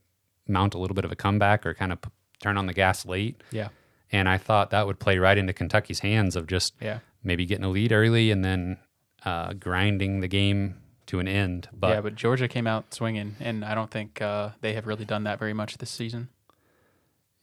[0.48, 2.10] mount a little bit of a comeback or kind of p-
[2.44, 3.42] turn on the gas late.
[3.52, 3.70] yeah,
[4.12, 7.66] And I thought that would play right into Kentucky's hands of just yeah, maybe getting
[7.66, 8.78] a lead early and then
[9.26, 10.76] uh, grinding the game
[11.08, 11.70] to an end.
[11.74, 12.02] But yeah.
[12.02, 15.40] But Georgia came out swinging, and I don't think uh, they have really done that
[15.40, 16.30] very much this season.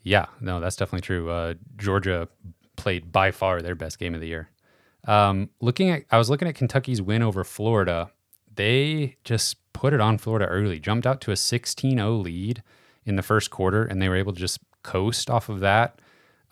[0.02, 1.30] Yeah, no, that's definitely true.
[1.30, 2.28] Uh, Georgia
[2.76, 4.48] played by far their best game of the year.
[5.06, 8.10] Um, looking at, I was looking at Kentucky's win over Florida.
[8.54, 12.62] They just put it on Florida early, jumped out to a 16-0 lead
[13.04, 15.98] in the first quarter, and they were able to just coast off of that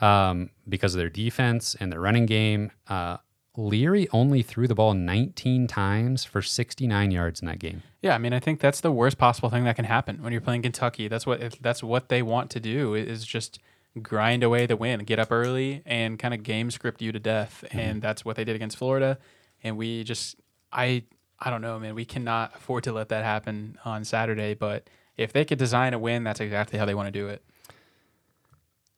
[0.01, 2.71] um, because of their defense and their running game.
[2.89, 3.19] Uh,
[3.57, 7.83] Leary only threw the ball 19 times for 69 yards in that game.
[8.01, 10.41] Yeah, I mean, I think that's the worst possible thing that can happen when you're
[10.41, 11.09] playing Kentucky.
[11.09, 13.59] That's what that's what they want to do is just
[14.01, 17.65] grind away the win, get up early, and kind of game script you to death.
[17.67, 17.79] Mm-hmm.
[17.79, 19.19] And that's what they did against Florida.
[19.63, 20.37] And we just,
[20.73, 21.03] I,
[21.41, 21.97] I don't know, man.
[21.97, 24.55] We cannot afford to let that happen on Saturday.
[24.55, 27.43] But if they could design a win, that's exactly how they want to do it.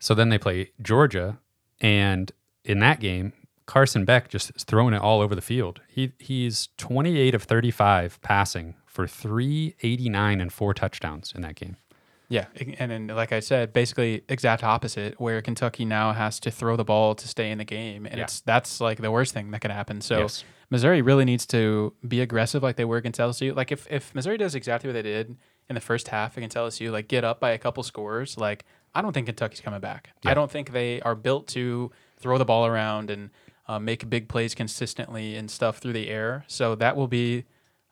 [0.01, 1.39] So then they play Georgia,
[1.81, 2.33] and
[2.65, 3.33] in that game,
[3.67, 5.81] Carson Beck just is throwing it all over the field.
[5.87, 11.77] He he's 28 of 35 passing for 389 and four touchdowns in that game.
[12.29, 12.47] Yeah,
[12.79, 16.85] and then like I said, basically exact opposite, where Kentucky now has to throw the
[16.85, 18.25] ball to stay in the game, and yeah.
[18.25, 20.01] it's that's like the worst thing that could happen.
[20.01, 20.45] So yes.
[20.71, 23.55] Missouri really needs to be aggressive, like they were against LSU.
[23.55, 25.37] Like if if Missouri does exactly what they did
[25.69, 28.65] in the first half against LSU, like get up by a couple scores, like
[28.95, 30.11] I don't think Kentucky's coming back.
[30.23, 30.33] Yeah.
[30.33, 33.31] I don't think they are built to throw the ball around and
[33.69, 36.45] uh, make big plays consistently and stuff through the air.
[36.49, 37.45] So that will be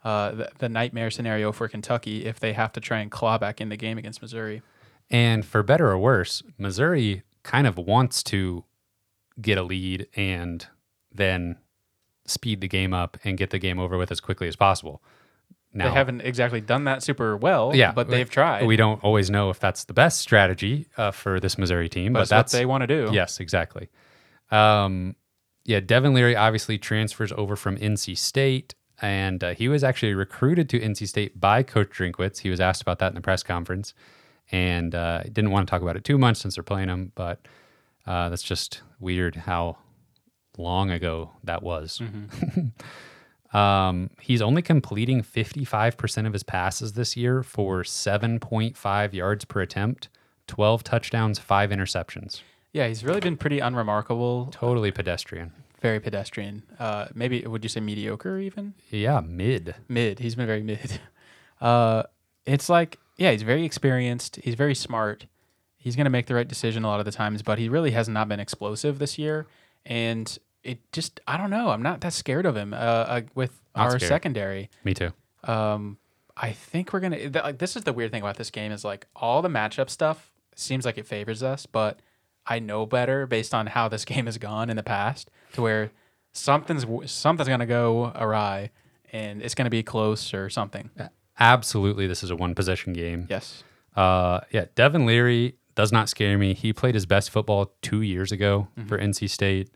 [0.05, 3.61] uh, the, the, nightmare scenario for Kentucky if they have to try and claw back
[3.61, 4.63] in the game against Missouri.
[5.11, 8.65] And for better or worse, Missouri kind of wants to
[9.41, 10.67] get a lead and
[11.13, 11.57] then
[12.27, 15.03] speed the game up and get the game over with as quickly as possible.
[15.73, 18.67] Now, they haven't exactly done that super well, yeah, but they've tried.
[18.67, 22.21] We don't always know if that's the best strategy uh, for this Missouri team, but,
[22.21, 23.11] but that's what they want to do.
[23.13, 23.89] Yes, exactly.
[24.51, 25.15] Um,
[25.65, 30.71] yeah, Devin Leary obviously transfers over from NC State, and uh, he was actually recruited
[30.71, 32.39] to NC State by Coach Drinkwitz.
[32.39, 33.93] He was asked about that in the press conference,
[34.51, 37.41] and uh, didn't want to talk about it too much since they're playing him, but
[38.07, 39.77] uh, that's just weird how
[40.57, 42.01] long ago that was.
[42.03, 42.69] Mm-hmm.
[43.53, 50.09] um, he's only completing 55% of his passes this year for 7.5 yards per attempt,
[50.47, 52.43] 12 touchdowns, five interceptions.
[52.73, 54.49] Yeah, he's really been pretty unremarkable.
[54.53, 55.53] Totally pedestrian.
[55.81, 56.63] Very pedestrian.
[56.79, 58.75] Uh, maybe would you say mediocre even?
[58.91, 59.75] Yeah, mid.
[59.89, 60.19] Mid.
[60.19, 61.01] He's been very mid.
[61.61, 62.05] Uh,
[62.47, 64.37] it's like yeah, he's very experienced.
[64.37, 65.27] He's very smart.
[65.77, 67.91] He's going to make the right decision a lot of the times, but he really
[67.91, 69.49] has not been explosive this year.
[69.85, 71.71] And it just I don't know.
[71.71, 74.09] I'm not that scared of him uh, uh, with not our scared.
[74.09, 74.71] secondary.
[74.85, 75.13] Me too.
[75.45, 75.99] Um,
[76.37, 77.19] I think we're gonna.
[77.19, 79.91] Th- like, this is the weird thing about this game is like all the matchup
[79.91, 82.01] stuff seems like it favors us, but
[82.47, 85.91] I know better based on how this game has gone in the past, to where
[86.33, 88.71] something's something's gonna go awry,
[89.13, 90.91] and it's gonna be close or something.
[91.41, 93.27] Absolutely, this is a one possession game.
[93.31, 93.63] Yes.
[93.97, 96.55] Uh, yeah, Devin Leary does not scare me.
[96.55, 98.89] He played his best football two years ago mm-hmm.
[98.89, 99.71] for NC State.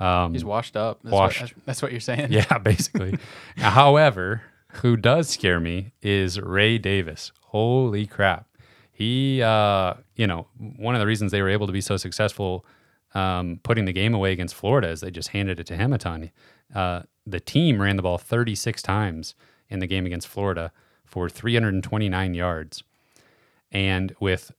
[0.00, 1.00] Um, He's washed up.
[1.02, 1.40] That's washed.
[1.40, 2.32] What, that's what you're saying.
[2.32, 3.18] Yeah, basically.
[3.56, 4.42] However,
[4.72, 7.32] who does scare me is Ray Davis.
[7.42, 8.48] Holy crap!
[8.94, 12.64] he, uh, you know, one of the reasons they were able to be so successful
[13.12, 15.98] um, putting the game away against Florida is they just handed it to him a
[15.98, 16.30] ton.
[16.72, 19.34] Uh, the team ran the ball 36 times
[19.68, 20.70] in the game against Florida
[21.04, 22.84] for 329 yards.
[23.72, 24.52] And with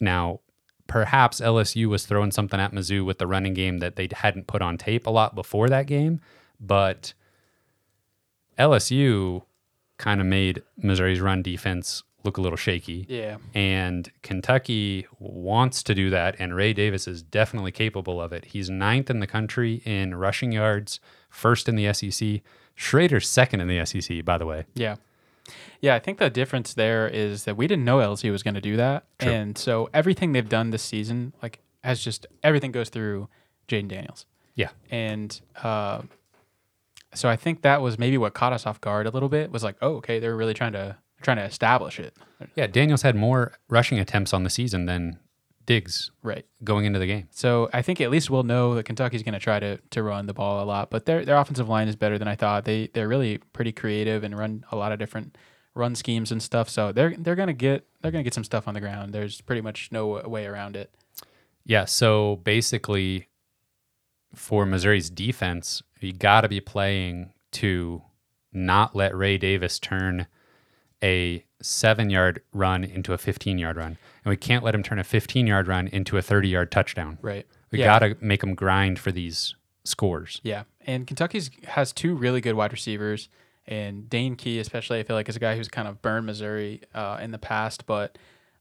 [0.00, 0.40] now,
[0.88, 4.60] perhaps LSU was throwing something at Mizzou with the running game that they hadn't put
[4.60, 6.20] on tape a lot before that game,
[6.58, 7.14] but
[8.58, 9.44] LSU
[9.98, 13.06] kind of made Missouri's run defense look a little shaky.
[13.08, 13.36] Yeah.
[13.54, 18.46] And Kentucky wants to do that, and Ray Davis is definitely capable of it.
[18.46, 20.98] He's ninth in the country in rushing yards,
[21.30, 22.40] first in the SEC.
[22.74, 24.64] Schrader's second in the SEC, by the way.
[24.74, 24.96] Yeah.
[25.80, 28.60] Yeah, I think the difference there is that we didn't know LSU was going to
[28.60, 29.04] do that.
[29.18, 29.30] True.
[29.30, 33.28] And so everything they've done this season, like, has just everything goes through
[33.68, 34.26] Jayden Daniels.
[34.54, 34.70] Yeah.
[34.90, 36.02] And uh,
[37.14, 39.62] so I think that was maybe what caught us off guard a little bit was
[39.62, 42.16] like, oh, okay, they're really trying to trying to establish it.
[42.54, 45.18] Yeah, Daniels had more rushing attempts on the season than
[45.68, 47.28] Diggs right going into the game.
[47.30, 50.24] So I think at least we'll know that Kentucky's going to try to to run
[50.24, 52.64] the ball a lot, but their their offensive line is better than I thought.
[52.64, 55.36] They they're really pretty creative and run a lot of different
[55.74, 56.70] run schemes and stuff.
[56.70, 59.12] So they're they're going to get they're going to get some stuff on the ground.
[59.12, 60.90] There's pretty much no way around it.
[61.64, 63.28] Yeah, so basically
[64.34, 68.00] for Missouri's defense, you got to be playing to
[68.54, 70.28] not let Ray Davis turn
[71.02, 73.98] a seven yard run into a 15 yard run.
[74.24, 77.18] And we can't let him turn a 15 yard run into a 30 yard touchdown.
[77.22, 77.46] Right.
[77.70, 77.86] We yeah.
[77.86, 79.54] got to make them grind for these
[79.84, 80.40] scores.
[80.42, 80.64] Yeah.
[80.86, 83.28] And Kentucky's has two really good wide receivers.
[83.66, 86.80] And Dane Key, especially, I feel like is a guy who's kind of burned Missouri
[86.94, 88.16] uh, in the past, but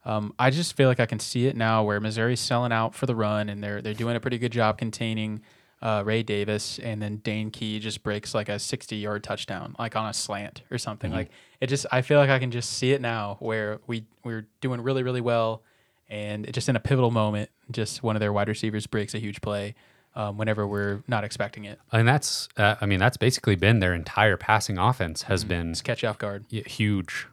[0.06, 3.06] Um, I just feel like I can see it now where Missouri's selling out for
[3.06, 5.42] the run and they're they're doing a pretty good job containing
[5.82, 9.96] uh, Ray Davis, and then Dane Key just breaks like a 60 yard touchdown, like
[9.96, 11.12] on a slant or something.
[11.12, 11.30] Like
[11.62, 14.82] it just, I feel like I can just see it now where we we're doing
[14.82, 15.62] really really well,
[16.10, 19.20] and it just in a pivotal moment, just one of their wide receivers breaks a
[19.20, 19.76] huge play.
[20.16, 23.94] Um, whenever we're not expecting it, And that's, uh, I mean, that's basically been their
[23.94, 26.46] entire passing offense has been just catch off guard.
[26.50, 27.28] huge,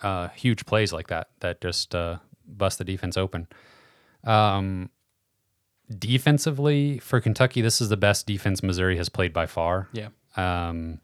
[0.00, 3.48] uh, huge plays like that that just uh, bust the defense open.
[4.22, 4.90] Um,
[5.98, 9.88] defensively for Kentucky, this is the best defense Missouri has played by far.
[9.92, 11.00] Yeah, Um,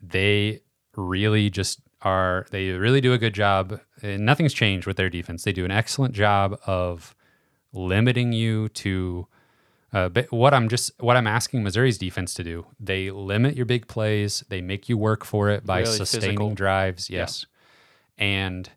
[0.00, 0.60] they
[0.96, 2.46] really just are.
[2.50, 3.80] They really do a good job.
[4.02, 5.44] And nothing's changed with their defense.
[5.44, 7.14] They do an excellent job of
[7.72, 9.26] limiting you to.
[9.92, 13.66] Uh, but what I'm just what I'm asking Missouri's defense to do, they limit your
[13.66, 14.42] big plays.
[14.48, 16.54] They make you work for it by Really sustaining physical.
[16.54, 17.10] drives.
[17.10, 17.44] Yes,
[18.16, 18.70] and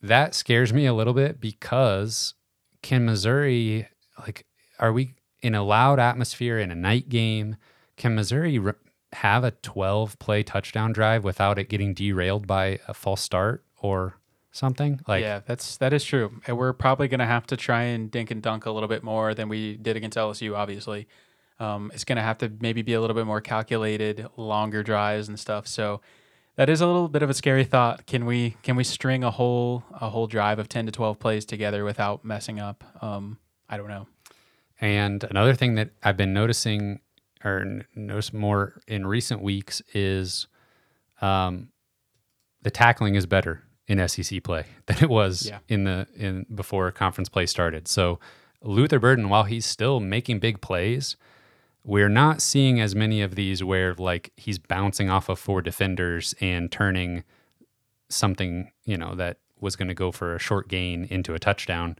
[0.00, 2.34] that scares me a little bit because
[2.82, 4.46] can Missouri like
[4.78, 7.56] are we in a loud atmosphere in a night game?
[7.96, 8.76] Can Missouri r-
[9.12, 14.16] have a 12 play touchdown drive without it getting derailed by a false start or
[14.52, 15.00] something?
[15.06, 16.40] Like yeah, that's that is true.
[16.46, 19.34] And we're probably gonna have to try and dink and dunk a little bit more
[19.34, 20.56] than we did against LSU.
[20.56, 21.08] Obviously,
[21.58, 25.38] um, it's gonna have to maybe be a little bit more calculated, longer drives and
[25.38, 25.66] stuff.
[25.66, 26.00] So
[26.56, 28.06] that is a little bit of a scary thought.
[28.06, 31.44] Can we can we string a whole a whole drive of ten to twelve plays
[31.44, 32.84] together without messing up?
[33.02, 33.38] Um,
[33.68, 34.06] I don't know.
[34.80, 37.00] And another thing that I've been noticing
[37.44, 40.46] or n- noticed more in recent weeks is
[41.20, 41.68] um,
[42.62, 45.58] the tackling is better in SEC play than it was Yeah.
[45.68, 47.88] in the in before conference play started.
[47.88, 48.18] So
[48.62, 51.16] Luther Burden, while he's still making big plays,
[51.84, 56.34] we're not seeing as many of these where like he's bouncing off of four defenders
[56.40, 57.24] and turning
[58.08, 61.96] something you know that was going to go for a short gain into a touchdown.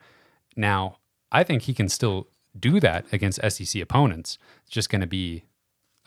[0.57, 0.97] Now,
[1.31, 2.29] I think he can still
[2.59, 4.39] do that against SEC opponents.
[4.63, 5.45] It's just going to be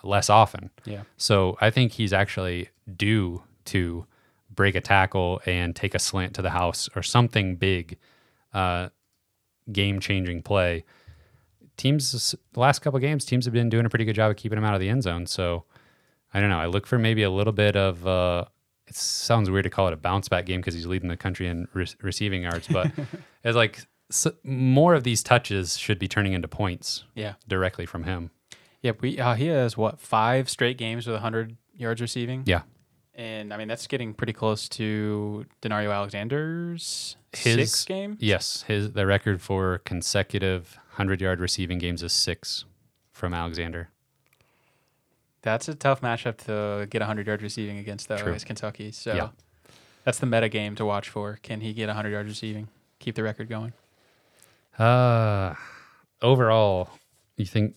[0.04, 0.70] less often.
[0.86, 1.04] Yeah.
[1.16, 4.06] So I think he's actually due to
[4.54, 7.98] break a tackle and take a slant to the house or something big,
[8.54, 8.90] uh,
[9.72, 10.84] game changing play.
[11.78, 14.58] Teams, the last couple games, teams have been doing a pretty good job of keeping
[14.58, 15.26] him out of the end zone.
[15.26, 15.64] So
[16.34, 16.60] I don't know.
[16.60, 18.46] I look for maybe a little bit of, uh,
[18.88, 21.48] it sounds weird to call it a bounce back game because he's leading the country
[21.48, 22.92] in re- receiving yards, but
[23.44, 23.80] it's like
[24.12, 27.34] s more of these touches should be turning into points Yeah.
[27.48, 28.30] directly from him.
[28.82, 29.02] Yep.
[29.02, 32.44] We uh, he has what five straight games with hundred yards receiving.
[32.46, 32.64] Yeah.
[33.16, 38.18] And I mean that's getting pretty close to Danario Alexander's His- sixth game.
[38.20, 42.66] Yes, his the record for consecutive hundred yard receiving games is six
[43.12, 43.90] from Alexander.
[45.42, 48.38] That's a tough matchup to get 100 yard receiving against, though, True.
[48.40, 48.92] Kentucky.
[48.92, 49.30] So Yeah.
[50.06, 51.38] that's the meta game to watch for.
[51.44, 52.70] Can he get 100 yard receiving?
[53.00, 53.74] Keep the record going.
[54.80, 55.54] Uh
[56.22, 56.90] overall,
[57.38, 57.76] you think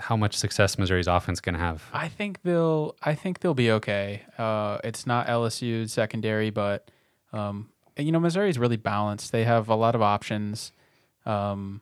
[0.00, 1.84] how much success Missouri's offense going to have?
[1.92, 2.94] I think they'll.
[3.02, 4.22] I think they'll be okay.
[4.38, 6.90] Uh, it's not LSU's secondary, but
[7.32, 9.32] um, you know Missouri's really balanced.
[9.32, 10.72] They have a lot of options.
[11.26, 11.80] Um,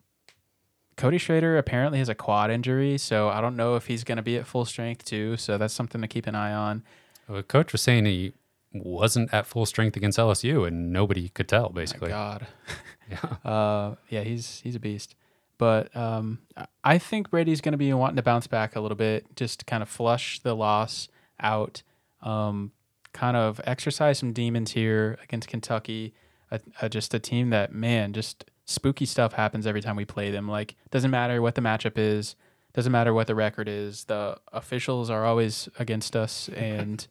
[0.97, 4.23] Cody Schrader apparently has a quad injury, so I don't know if he's going to
[4.23, 5.37] be at full strength too.
[5.37, 6.83] So that's something to keep an eye on.
[7.29, 8.35] Well, coach was saying he
[8.73, 11.71] wasn't at full strength against LSU, and nobody could tell.
[11.71, 12.47] Basically, My God.
[13.11, 13.51] yeah.
[13.51, 15.15] Uh, yeah, he's he's a beast.
[15.59, 16.41] But um,
[16.83, 19.65] I- think Brady's going to be wanting to bounce back a little bit, just to
[19.65, 21.83] kind of flush the loss out,
[22.21, 22.73] um,
[23.13, 26.15] kind of exercise some demons here against Kentucky.
[26.51, 30.31] A, a, just a team that man, just spooky stuff happens every time we play
[30.31, 30.49] them.
[30.49, 32.37] Like doesn't matter what the matchup is,
[32.73, 34.05] doesn't matter what the record is.
[34.05, 37.07] The officials are always against us, and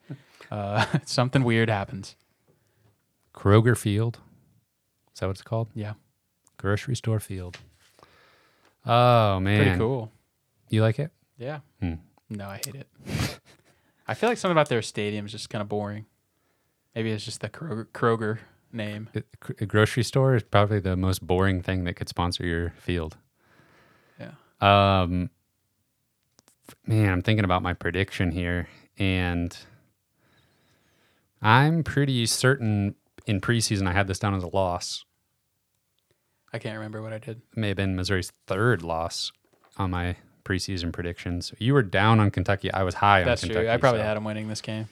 [0.49, 2.15] uh, something weird happens.
[3.33, 4.19] Kroger Field.
[5.13, 5.69] Is that what it's called?
[5.75, 5.93] Yeah,
[6.57, 7.57] Grocery store field.
[8.85, 10.11] Oh man, pretty cool.
[10.69, 11.11] You like it?
[11.37, 11.59] Yeah.
[11.79, 11.95] Hmm.
[12.29, 12.87] No, I hate it.
[14.07, 16.05] I feel like something about their stadium is just kind of boring.
[16.95, 18.39] Maybe it's just the Kroger, Kroger
[18.73, 19.09] name.
[19.59, 23.17] A grocery store is probably the most boring thing that could sponsor your field.
[24.19, 24.31] Yeah.
[24.61, 25.29] Um,
[26.85, 28.67] man, I'm thinking about my prediction here,
[28.97, 29.55] and
[31.41, 32.95] I'm pretty certain
[33.25, 35.05] in preseason I had this down as a loss.
[36.53, 37.41] I can't remember what I did.
[37.51, 39.31] It may have been Missouri's third loss
[39.77, 41.53] on my preseason predictions.
[41.59, 42.71] You were down on Kentucky.
[42.73, 43.65] I was high That's on Kentucky.
[43.67, 43.73] That's true.
[43.73, 44.89] I probably so- had them winning this game.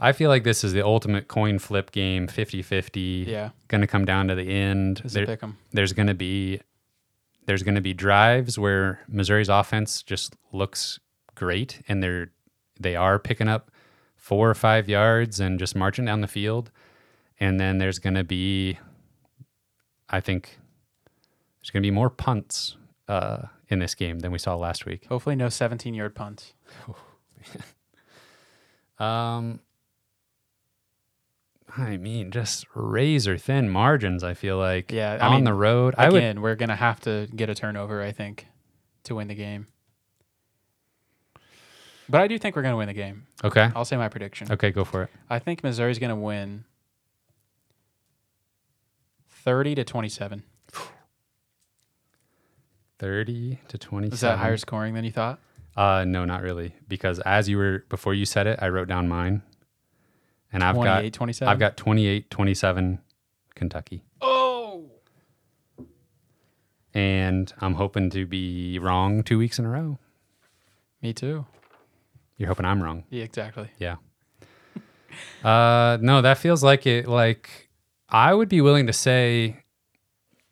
[0.00, 3.26] I feel like this is the ultimate coin flip game, 50-50.
[3.26, 3.50] Yeah.
[3.68, 5.02] Going to come down to the end.
[5.04, 5.58] There- pick them.
[5.72, 6.60] there's going to be
[7.46, 11.00] there's going to be drives where Missouri's offense just looks
[11.34, 12.30] great and they're
[12.78, 13.70] they are picking up
[14.16, 16.70] 4 or 5 yards and just marching down the field
[17.40, 18.78] And then there's going to be,
[20.08, 20.58] I think,
[21.60, 22.76] there's going to be more punts
[23.08, 25.06] uh, in this game than we saw last week.
[25.06, 26.54] Hopefully, no 17 yard punts.
[28.98, 29.60] Um,
[31.76, 34.22] I mean, just razor thin margins.
[34.24, 35.94] I feel like Yeah, I on mean, the road.
[35.98, 38.46] I would Again, we're gonna have to get a turnover, I think,
[39.04, 39.66] to win the game.
[42.08, 43.26] But I do think we're gonna win the game.
[43.44, 43.70] okay.
[43.74, 44.50] I'll say my prediction.
[44.50, 45.10] Okay, go for it.
[45.28, 46.64] I think Missouri's gonna win
[49.28, 50.42] 30 to 27.
[52.98, 54.12] Thirty to twenty-seven.
[54.14, 55.38] Is that higher scoring than you thought?
[55.74, 56.74] Uh, no, not really.
[56.86, 59.40] Because as you were before you said it, I wrote down mine,
[60.52, 61.48] and I've got 27.
[61.50, 62.98] I've got 28-27
[63.54, 64.90] Kentucky, Oh.
[66.94, 69.98] and I'm hoping to be wrong two weeks in a row.
[71.02, 71.46] Me too.
[72.36, 73.04] You're hoping I'm wrong.
[73.10, 73.70] Yeah, exactly.
[73.78, 73.96] Yeah.
[75.44, 77.06] uh, no, that feels like it.
[77.06, 77.68] Like
[78.08, 79.62] I would be willing to say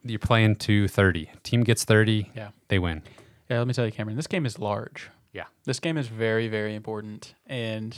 [0.04, 1.30] you're playing to 30.
[1.42, 2.50] Team gets 30, Yeah.
[2.68, 3.02] they win.
[3.50, 5.10] Yeah, let me tell you, Cameron, this game is large.
[5.32, 5.44] Yeah.
[5.64, 7.34] This game is very, very important.
[7.46, 7.96] And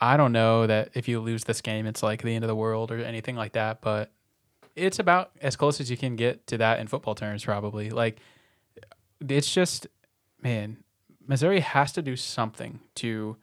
[0.00, 2.56] I don't know that if you lose this game, it's like the end of the
[2.56, 4.10] world or anything like that, but
[4.74, 7.90] it's about as close as you can get to that in football terms, probably.
[7.90, 8.18] Like,
[9.28, 9.86] it's just,
[10.42, 10.78] man,
[11.26, 13.36] Missouri has to do something to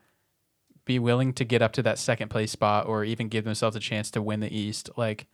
[0.83, 3.79] be willing to get up to that second place spot or even give themselves a
[3.79, 4.89] chance to win the East.
[4.97, 5.27] Like,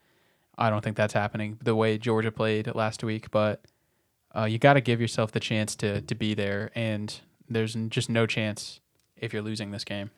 [0.57, 3.63] I don't think that's happening the way Georgia played last week, but
[4.35, 7.19] uh, you got to give yourself the chance to to be there, and
[7.49, 8.79] there's just no chance
[9.15, 10.11] if you're losing this game.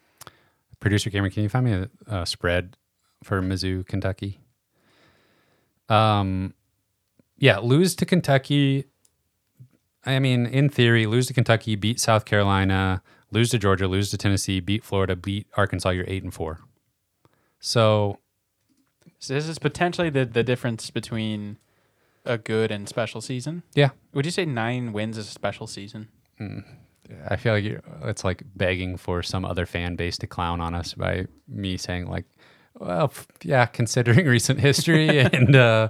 [0.86, 2.78] Producer Cameron, can you find me a, a spread
[3.24, 4.40] for Mizzou, Kentucky?
[5.90, 6.54] Um,
[7.40, 8.86] yeah, lose to Kentucky.
[10.06, 14.18] I mean, in theory, lose to Kentucky, beat South Carolina, lose to Georgia, lose to
[14.20, 15.90] Tennessee, beat Florida, beat Arkansas.
[15.90, 16.60] You're eight and four.
[17.60, 18.20] So
[19.18, 21.58] So this is potentially the the difference between
[22.26, 23.64] a good and special season.
[23.74, 26.10] yeah, Would you say nine wins is a special season?
[27.30, 30.94] I feel like it's like begging for some other fan base to clown on us
[30.94, 32.26] by me saying like,
[32.80, 33.12] well,
[33.44, 35.90] yeah, considering recent history and uh,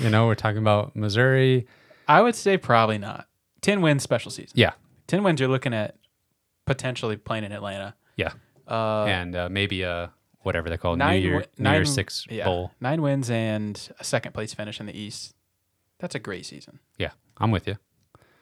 [0.00, 1.66] you know we're talking about Missouri.
[2.08, 3.26] I would say probably not.
[3.60, 4.52] Ten wins special season.
[4.54, 4.72] Yeah,
[5.06, 5.40] Ten wins.
[5.40, 5.96] You're looking at
[6.66, 7.94] potentially playing in Atlanta.
[8.16, 8.32] yeah,
[8.68, 11.74] Uh, and uh, maybe a whatever they call it, New nine Year wi- New nine-
[11.74, 12.70] Year's Six yeah, bowl.
[12.80, 15.34] Nine wins and a second place finish in the East.
[15.98, 16.78] That's a great season.
[16.98, 17.76] Yeah, I'm with you.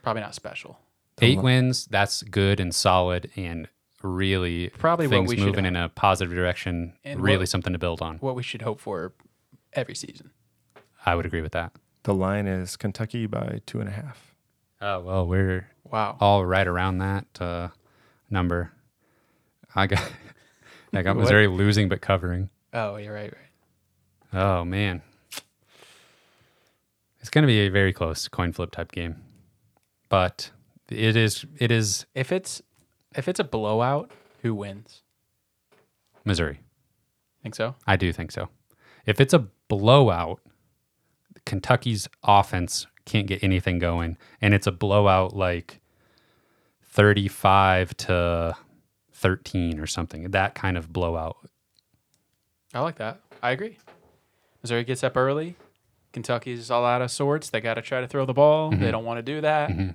[0.02, 0.78] Probably not special.
[1.20, 3.68] Eight wins, that's good and solid and
[4.02, 6.94] really Probably what things we should moving in a positive direction.
[7.04, 8.18] And really what- something to build on.
[8.18, 9.12] What we should hope for
[9.72, 10.30] every season.
[11.04, 11.72] I would agree with that.
[12.04, 14.34] The line is Kentucky by two and a half.
[14.80, 16.16] Oh well, we're Wow.
[16.20, 17.68] all right around that uh,
[18.30, 18.72] number.
[19.74, 20.10] I got
[20.94, 21.22] I got What?
[21.22, 22.50] Missouri losing but covering.
[22.72, 23.32] Oh, you're right.
[24.32, 24.40] Right.
[24.42, 25.02] Oh man,
[27.20, 29.16] it's going to be a very close coin flip type game,
[30.08, 30.50] but
[30.91, 32.62] it is it is If it's
[33.14, 34.11] if it's a blowout,
[34.43, 35.03] who wins?
[36.24, 36.61] Missouri.
[37.43, 37.74] Think so?
[37.86, 38.49] I do think so.
[39.07, 40.41] If it's a blowout,
[41.47, 45.80] Kentucky's offense can't get anything going, and it's a blowout like
[46.84, 48.57] thirty-five to
[49.12, 50.30] thirteen or something.
[50.30, 51.36] That kind of blowout.
[52.74, 53.20] I like that.
[53.43, 53.78] I agree.
[54.62, 55.57] Missouri gets up early.
[56.12, 57.51] Kentucky's all out of sorts.
[57.51, 58.70] They got to try to throw the ball.
[58.70, 58.91] They mm-hmm.
[58.91, 59.70] don't want to do that.
[59.70, 59.91] Mm-hmm.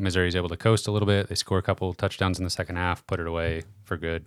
[0.00, 1.28] Missouri's able to coast a little bit.
[1.28, 4.24] They score a couple touchdowns in the second half, put it away for good.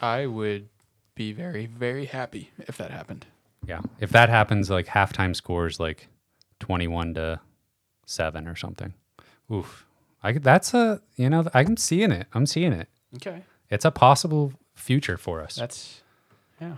[0.00, 0.68] I would
[1.14, 3.26] be very, very happy if that happened.
[3.66, 3.80] Yeah.
[4.00, 6.08] If that happens, like halftime scores like
[6.60, 7.40] 21 to
[8.06, 8.94] 7 or something.
[9.52, 9.86] Oof.
[10.22, 12.26] I could, that's a, you know, I'm seeing it.
[12.32, 12.88] I'm seeing it.
[13.16, 13.42] Okay.
[13.70, 15.56] It's a possible future for us.
[15.56, 16.02] That's,
[16.60, 16.76] yeah.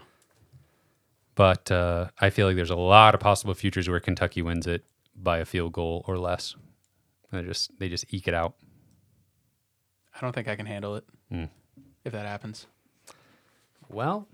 [1.35, 4.85] But uh, I feel like there's a lot of possible futures where Kentucky wins it
[5.15, 6.57] by a field goal or less.
[7.33, 8.55] They just they just eke it out.
[10.15, 11.49] I don't think I can handle it Mm.
[12.05, 12.67] if that happens.
[13.89, 14.29] Well,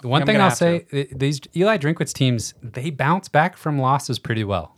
[0.00, 3.78] the one I'm thing I'll say, th- these Eli Drinkwitz teams, they bounce back from
[3.78, 4.76] losses pretty well.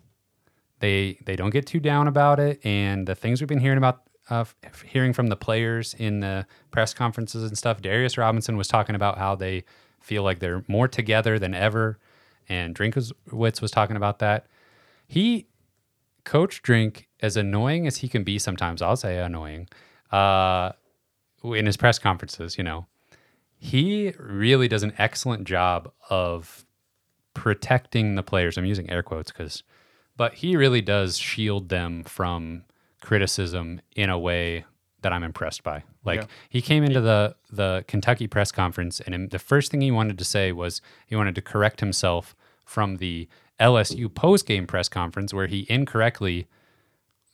[0.81, 4.03] They they don't get too down about it, and the things we've been hearing about,
[4.31, 4.45] uh,
[4.85, 7.81] hearing from the players in the press conferences and stuff.
[7.81, 9.65] Darius Robinson was talking about how they
[10.01, 11.99] feel like they're more together than ever,
[12.49, 13.13] and Drinkwitz
[13.63, 14.47] was talking about that.
[15.07, 15.47] He,
[16.25, 19.69] Coach Drink, as annoying as he can be sometimes, I'll say annoying,
[20.11, 20.73] uh,
[21.45, 22.87] in his press conferences, you know,
[23.59, 26.65] he really does an excellent job of
[27.35, 28.57] protecting the players.
[28.57, 29.63] I'm using air quotes because,
[30.17, 32.65] but he really does shield them from
[33.01, 34.65] criticism in a way
[35.03, 35.83] that I'm impressed by.
[36.05, 36.27] Like Yeah.
[36.49, 40.17] he came into the the Kentucky press conference and him- the first thing he wanted
[40.19, 43.29] to say was he wanted to correct himself from the
[43.61, 46.47] LSU post game press conference where he incorrectly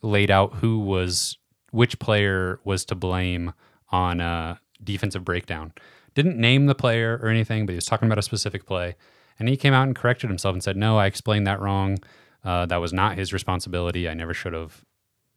[0.01, 1.37] laid out who was
[1.71, 3.53] which player was to blame
[3.89, 5.73] on a defensive breakdown.
[6.13, 8.95] Didn't name the player or anything, but he was talking about a specific play.
[9.39, 11.97] And he came out and corrected himself and said, "No, I explained that wrong.
[12.43, 14.07] Uh, that was not his responsibility.
[14.09, 14.83] I never should have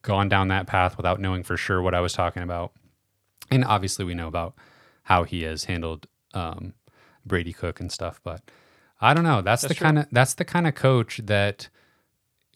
[0.02, 2.72] gone down that path without knowing for sure what I was talking about."
[3.50, 4.54] And obviously, we know about
[5.04, 6.74] how he has handled um,
[7.24, 8.42] Brady Cook and stuff, but
[9.04, 9.42] I don't know.
[9.42, 11.68] That's, That's the kind of that's the kind of coach that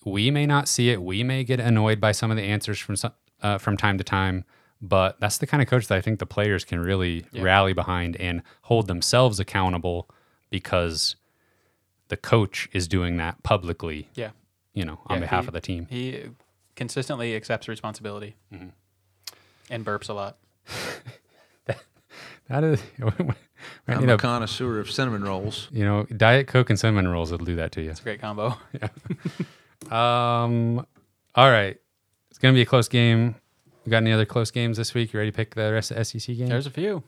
[0.05, 1.03] we may not see it.
[1.03, 4.05] We may get annoyed by some of the answers from some, uh, from time to
[4.05, 4.45] time,
[4.81, 7.43] but that's the kind of coach that I think the players can really Yeah.
[7.43, 10.09] rally behind and hold themselves accountable
[10.51, 11.17] because
[12.09, 14.09] the coach is doing that publicly.
[14.15, 14.31] Yeah.
[14.73, 15.87] you know, on Yeah, behalf he- of the team.
[15.91, 16.25] He
[16.77, 18.69] consistently accepts responsibility Mm-hmm.
[19.71, 20.39] and burps a lot.
[22.49, 22.83] That is,
[23.87, 25.69] I'm you a know, connoisseur of cinnamon rolls.
[25.73, 27.91] you know, Diet Coke and cinnamon rolls will do that to you.
[27.91, 28.57] It's a great combo.
[29.91, 30.43] Yeah.
[30.45, 30.87] um,
[31.35, 31.79] all right,
[32.31, 33.35] it's gonna be a close game.
[33.85, 35.13] We got any other close games this week?
[35.13, 36.51] You ready to pick the rest of SEC games?
[36.51, 37.03] There's a few.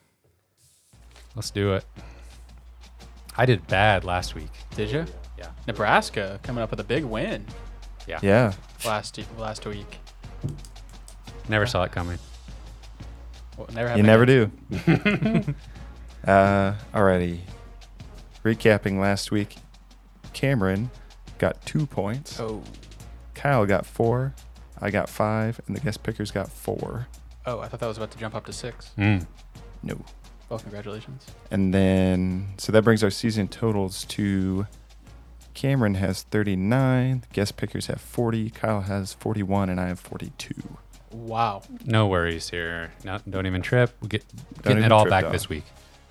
[1.36, 1.84] Let's do it.
[3.36, 4.50] I did bad last week.
[4.76, 5.04] Did you?
[5.38, 5.48] Yeah.
[5.66, 7.44] Nebraska coming up with a big win
[8.06, 8.18] Yeah.
[8.22, 8.52] Yeah.
[8.84, 9.98] Last last week.
[11.48, 12.18] Never saw it coming.
[13.56, 14.50] Well, never You never do.
[16.26, 17.40] uh, alrighty.
[18.44, 19.56] Recapping last week,
[20.32, 20.90] Cameron
[21.38, 22.40] got two points.
[22.40, 22.62] Oh,
[23.34, 24.34] Kyle got four.
[24.80, 27.06] I got five, and the guest pickers got four.
[27.46, 28.92] oh, I thought that was about to jump up to six.
[28.96, 29.26] Mm.
[29.82, 30.02] No.
[30.48, 31.26] Well, congratulations.
[31.50, 34.66] And then, so that brings our season totals to
[35.54, 40.54] Cameron has 39, the guest pickers have 40, Kyle has 41, and I have 42.
[41.10, 41.62] Wow.
[41.84, 42.92] No worries here.
[43.04, 43.90] No, don't even trip.
[44.00, 44.24] We get
[44.62, 45.32] Don't getting it all back dog.
[45.32, 45.64] this week.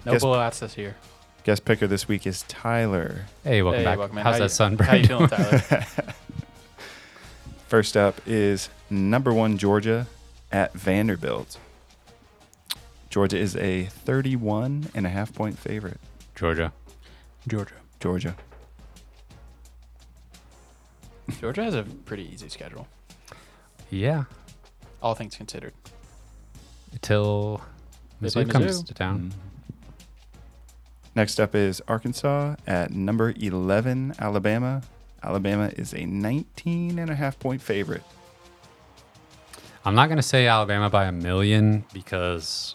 [0.06, 0.96] No Guess- blowouts this year.
[1.44, 3.26] Guest picker this week is Tyler.
[3.44, 3.98] Hey, welcome Hey, back.
[3.98, 4.24] welcome in.
[4.24, 4.88] How's How that you- sunburn?
[4.88, 5.40] How you feeling, doing?
[5.42, 5.86] Tyler?
[7.68, 10.08] First up is number one Georgia
[10.52, 11.58] at Vanderbilt.
[13.10, 16.00] Georgia is a 31 and a half point favorite.
[16.36, 16.72] Georgia.
[17.48, 17.74] Georgia.
[18.00, 18.36] Georgia.
[21.40, 22.88] Georgia has a pretty easy schedule,
[23.92, 24.24] Yeah.
[25.02, 25.74] all things considered.
[26.92, 27.62] Until
[28.20, 28.88] They play Mizzou comes Mizzou.
[28.88, 29.20] to town.
[29.20, 29.49] Mm-hmm.
[31.20, 34.82] Next up is Arkansas at number 11 Alabama.
[35.22, 38.04] Alabama is a 19 and a half point favorite.
[39.84, 42.74] I'm not going to say Alabama by a million because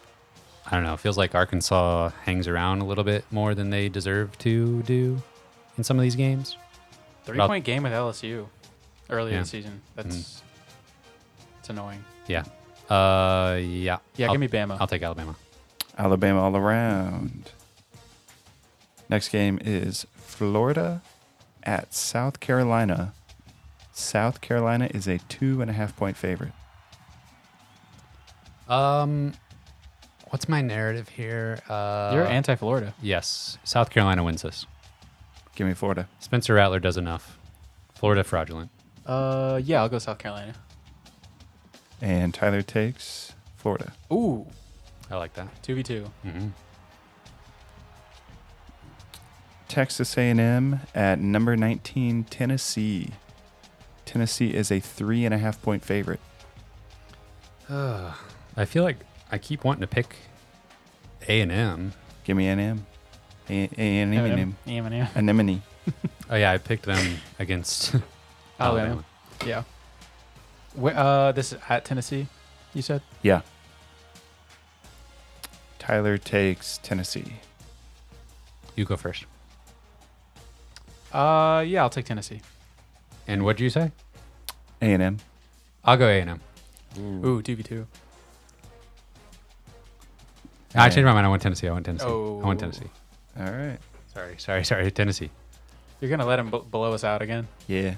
[0.67, 0.93] I don't know.
[0.93, 5.23] It feels like Arkansas hangs around a little bit more than they deserve to do
[5.79, 6.59] in some of these games.
[7.25, 8.47] Three I'll- point game with LSU
[9.09, 9.39] early Yeah.
[9.39, 9.81] in the season.
[9.97, 10.43] That's
[11.61, 12.05] it's annoying.
[12.27, 12.45] Yeah.
[12.91, 14.01] Uh, yeah.
[14.17, 14.77] Yeah, I'll, give me Bama.
[14.79, 15.35] I'll take Alabama.
[15.97, 17.51] Alabama all around.
[19.09, 21.03] Next game is Florida
[21.63, 23.13] at South Carolina.
[23.93, 26.53] South Carolina is a two and a half point favorite.
[28.69, 29.35] Um,
[30.31, 31.61] what's my narrative here?
[31.69, 32.95] Uh, You're anti-Florida.
[33.03, 33.59] yes.
[33.65, 34.67] South Carolina wins this.
[35.55, 36.09] Give me Florida.
[36.19, 37.39] Spencer Rattler does enough.
[37.95, 38.71] Florida fraudulent.
[39.07, 40.55] Uh, yeah, I'll go South Carolina.
[42.01, 43.93] And Tyler takes Florida.
[44.13, 44.47] Ooh,
[45.11, 45.63] I like that.
[45.63, 46.05] two v two.
[46.23, 46.49] hmm
[49.79, 53.11] Texas A&M at number 19 Tennessee.
[54.05, 56.21] Tennessee is a three and a half point favorite.
[57.69, 58.15] I
[58.67, 58.99] feel like
[59.33, 60.15] I keep wanting to pick
[61.29, 61.93] A and M.
[62.23, 62.87] Give me A&M.
[63.51, 64.57] A- A&M.
[64.65, 65.63] Anemone.
[66.31, 67.95] Oh yeah, I picked them against
[68.61, 68.87] Alabama.
[68.89, 69.05] Alabama.
[69.45, 69.63] Yeah.
[70.75, 72.29] Where, uh, this is at Tennessee.
[72.75, 73.03] You said.
[73.23, 73.41] Yeah.
[75.81, 77.41] Tyler takes Tennessee.
[78.77, 79.25] You go first.
[81.15, 82.41] Uh, yeah, I'll take Tennessee.
[83.29, 83.93] And what'd you say?
[84.83, 85.19] A&M.
[85.85, 86.41] I'll go A and M.
[87.25, 87.87] Ooh, two v two.
[90.75, 91.27] I changed my mind.
[91.27, 91.69] I went Tennessee.
[91.69, 92.05] I went Tennessee.
[92.07, 92.43] I Oh.
[92.45, 92.91] went Tennessee.
[93.39, 93.79] All right.
[94.13, 94.91] Sorry, sorry, sorry.
[94.91, 95.31] Tennessee.
[96.01, 97.47] You're gonna let him b- blow us out again.
[97.69, 97.95] Yeah.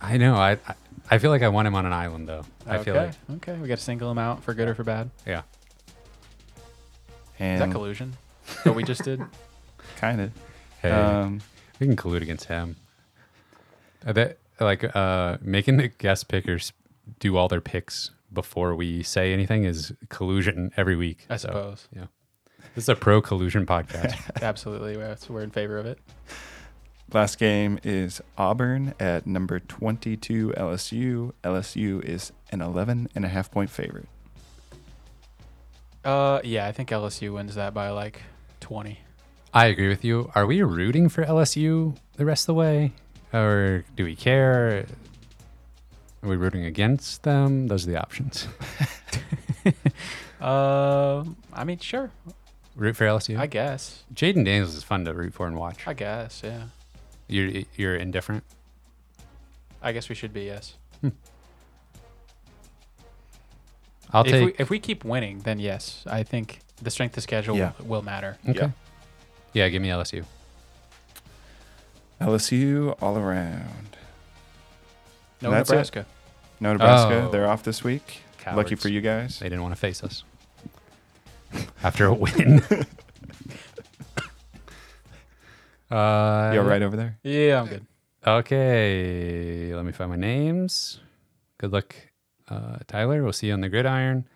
[0.00, 0.34] I know.
[0.36, 0.74] I, I
[1.10, 2.44] I feel like I want him on an island though.
[2.66, 2.84] I okay.
[2.84, 5.10] feel like okay, we got to single him out for good or for bad.
[5.26, 5.42] yeah.
[7.40, 8.14] Is that collusion?
[8.64, 9.20] what we just did.
[9.96, 10.30] kind of.
[10.80, 11.40] Hey, Um,
[11.82, 12.76] we can collude against him.
[14.06, 16.72] I bet like uh making the guest pickers
[17.18, 21.26] do all their picks before we say anything is collusion every week.
[21.28, 21.88] I So, suppose.
[21.94, 22.06] yeah.
[22.76, 24.16] This is a pro collusion podcast.
[24.42, 25.98] Absolutely, we're, we're in favor of it.
[27.12, 31.32] last game is Auburn at number 22 LSU.
[31.42, 34.08] LSU is an 11 and a half point favorite.
[36.04, 38.22] Uh, yeah, I think LSU wins that by like
[38.60, 38.98] 20.
[39.54, 40.30] I agree with you.
[40.34, 42.92] Are we rooting for LSU the rest of the way,
[43.32, 44.86] or do we care?
[46.22, 47.68] Are we rooting against them?
[47.68, 48.48] Those are the options.
[50.40, 52.10] Uh, I mean, sure.
[52.76, 53.38] Root for LSU.
[53.38, 54.04] I guess.
[54.14, 55.86] Jayden Daniels is fun to root for and watch.
[55.86, 56.40] I guess.
[56.44, 56.64] Yeah.
[57.28, 58.44] You're you're indifferent.
[59.82, 60.44] I guess we should be.
[60.44, 60.74] Yes.
[64.14, 64.44] I'll if take.
[64.46, 67.72] we if we keep winning, then yes, I think the strength of schedule Yeah.
[67.80, 68.36] will, will matter.
[68.48, 68.58] okay.
[68.60, 68.70] Yeah.
[69.52, 69.68] Yeah.
[69.68, 70.24] give me LSU.
[72.20, 73.96] LSU all around.
[75.40, 75.72] No That's it.
[75.72, 76.06] Nebraska.
[76.60, 77.24] No Nebraska.
[77.26, 77.30] Oh.
[77.30, 78.22] They're off this week.
[78.54, 79.38] Lucky for you guys.
[79.38, 80.24] They didn't want to face us
[81.82, 82.62] after a win.
[85.90, 87.18] uh, You're right over there?
[87.22, 87.86] Yeah, I'm good.
[88.24, 91.00] Okay, let me find my names.
[91.58, 91.94] Good luck,
[92.48, 93.22] uh, Tyler.
[93.22, 94.26] We'll see you on the gridiron.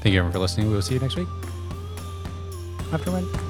[0.00, 0.68] Thank you everyone for listening.
[0.68, 1.28] We will see you next week.
[2.90, 3.47] After win.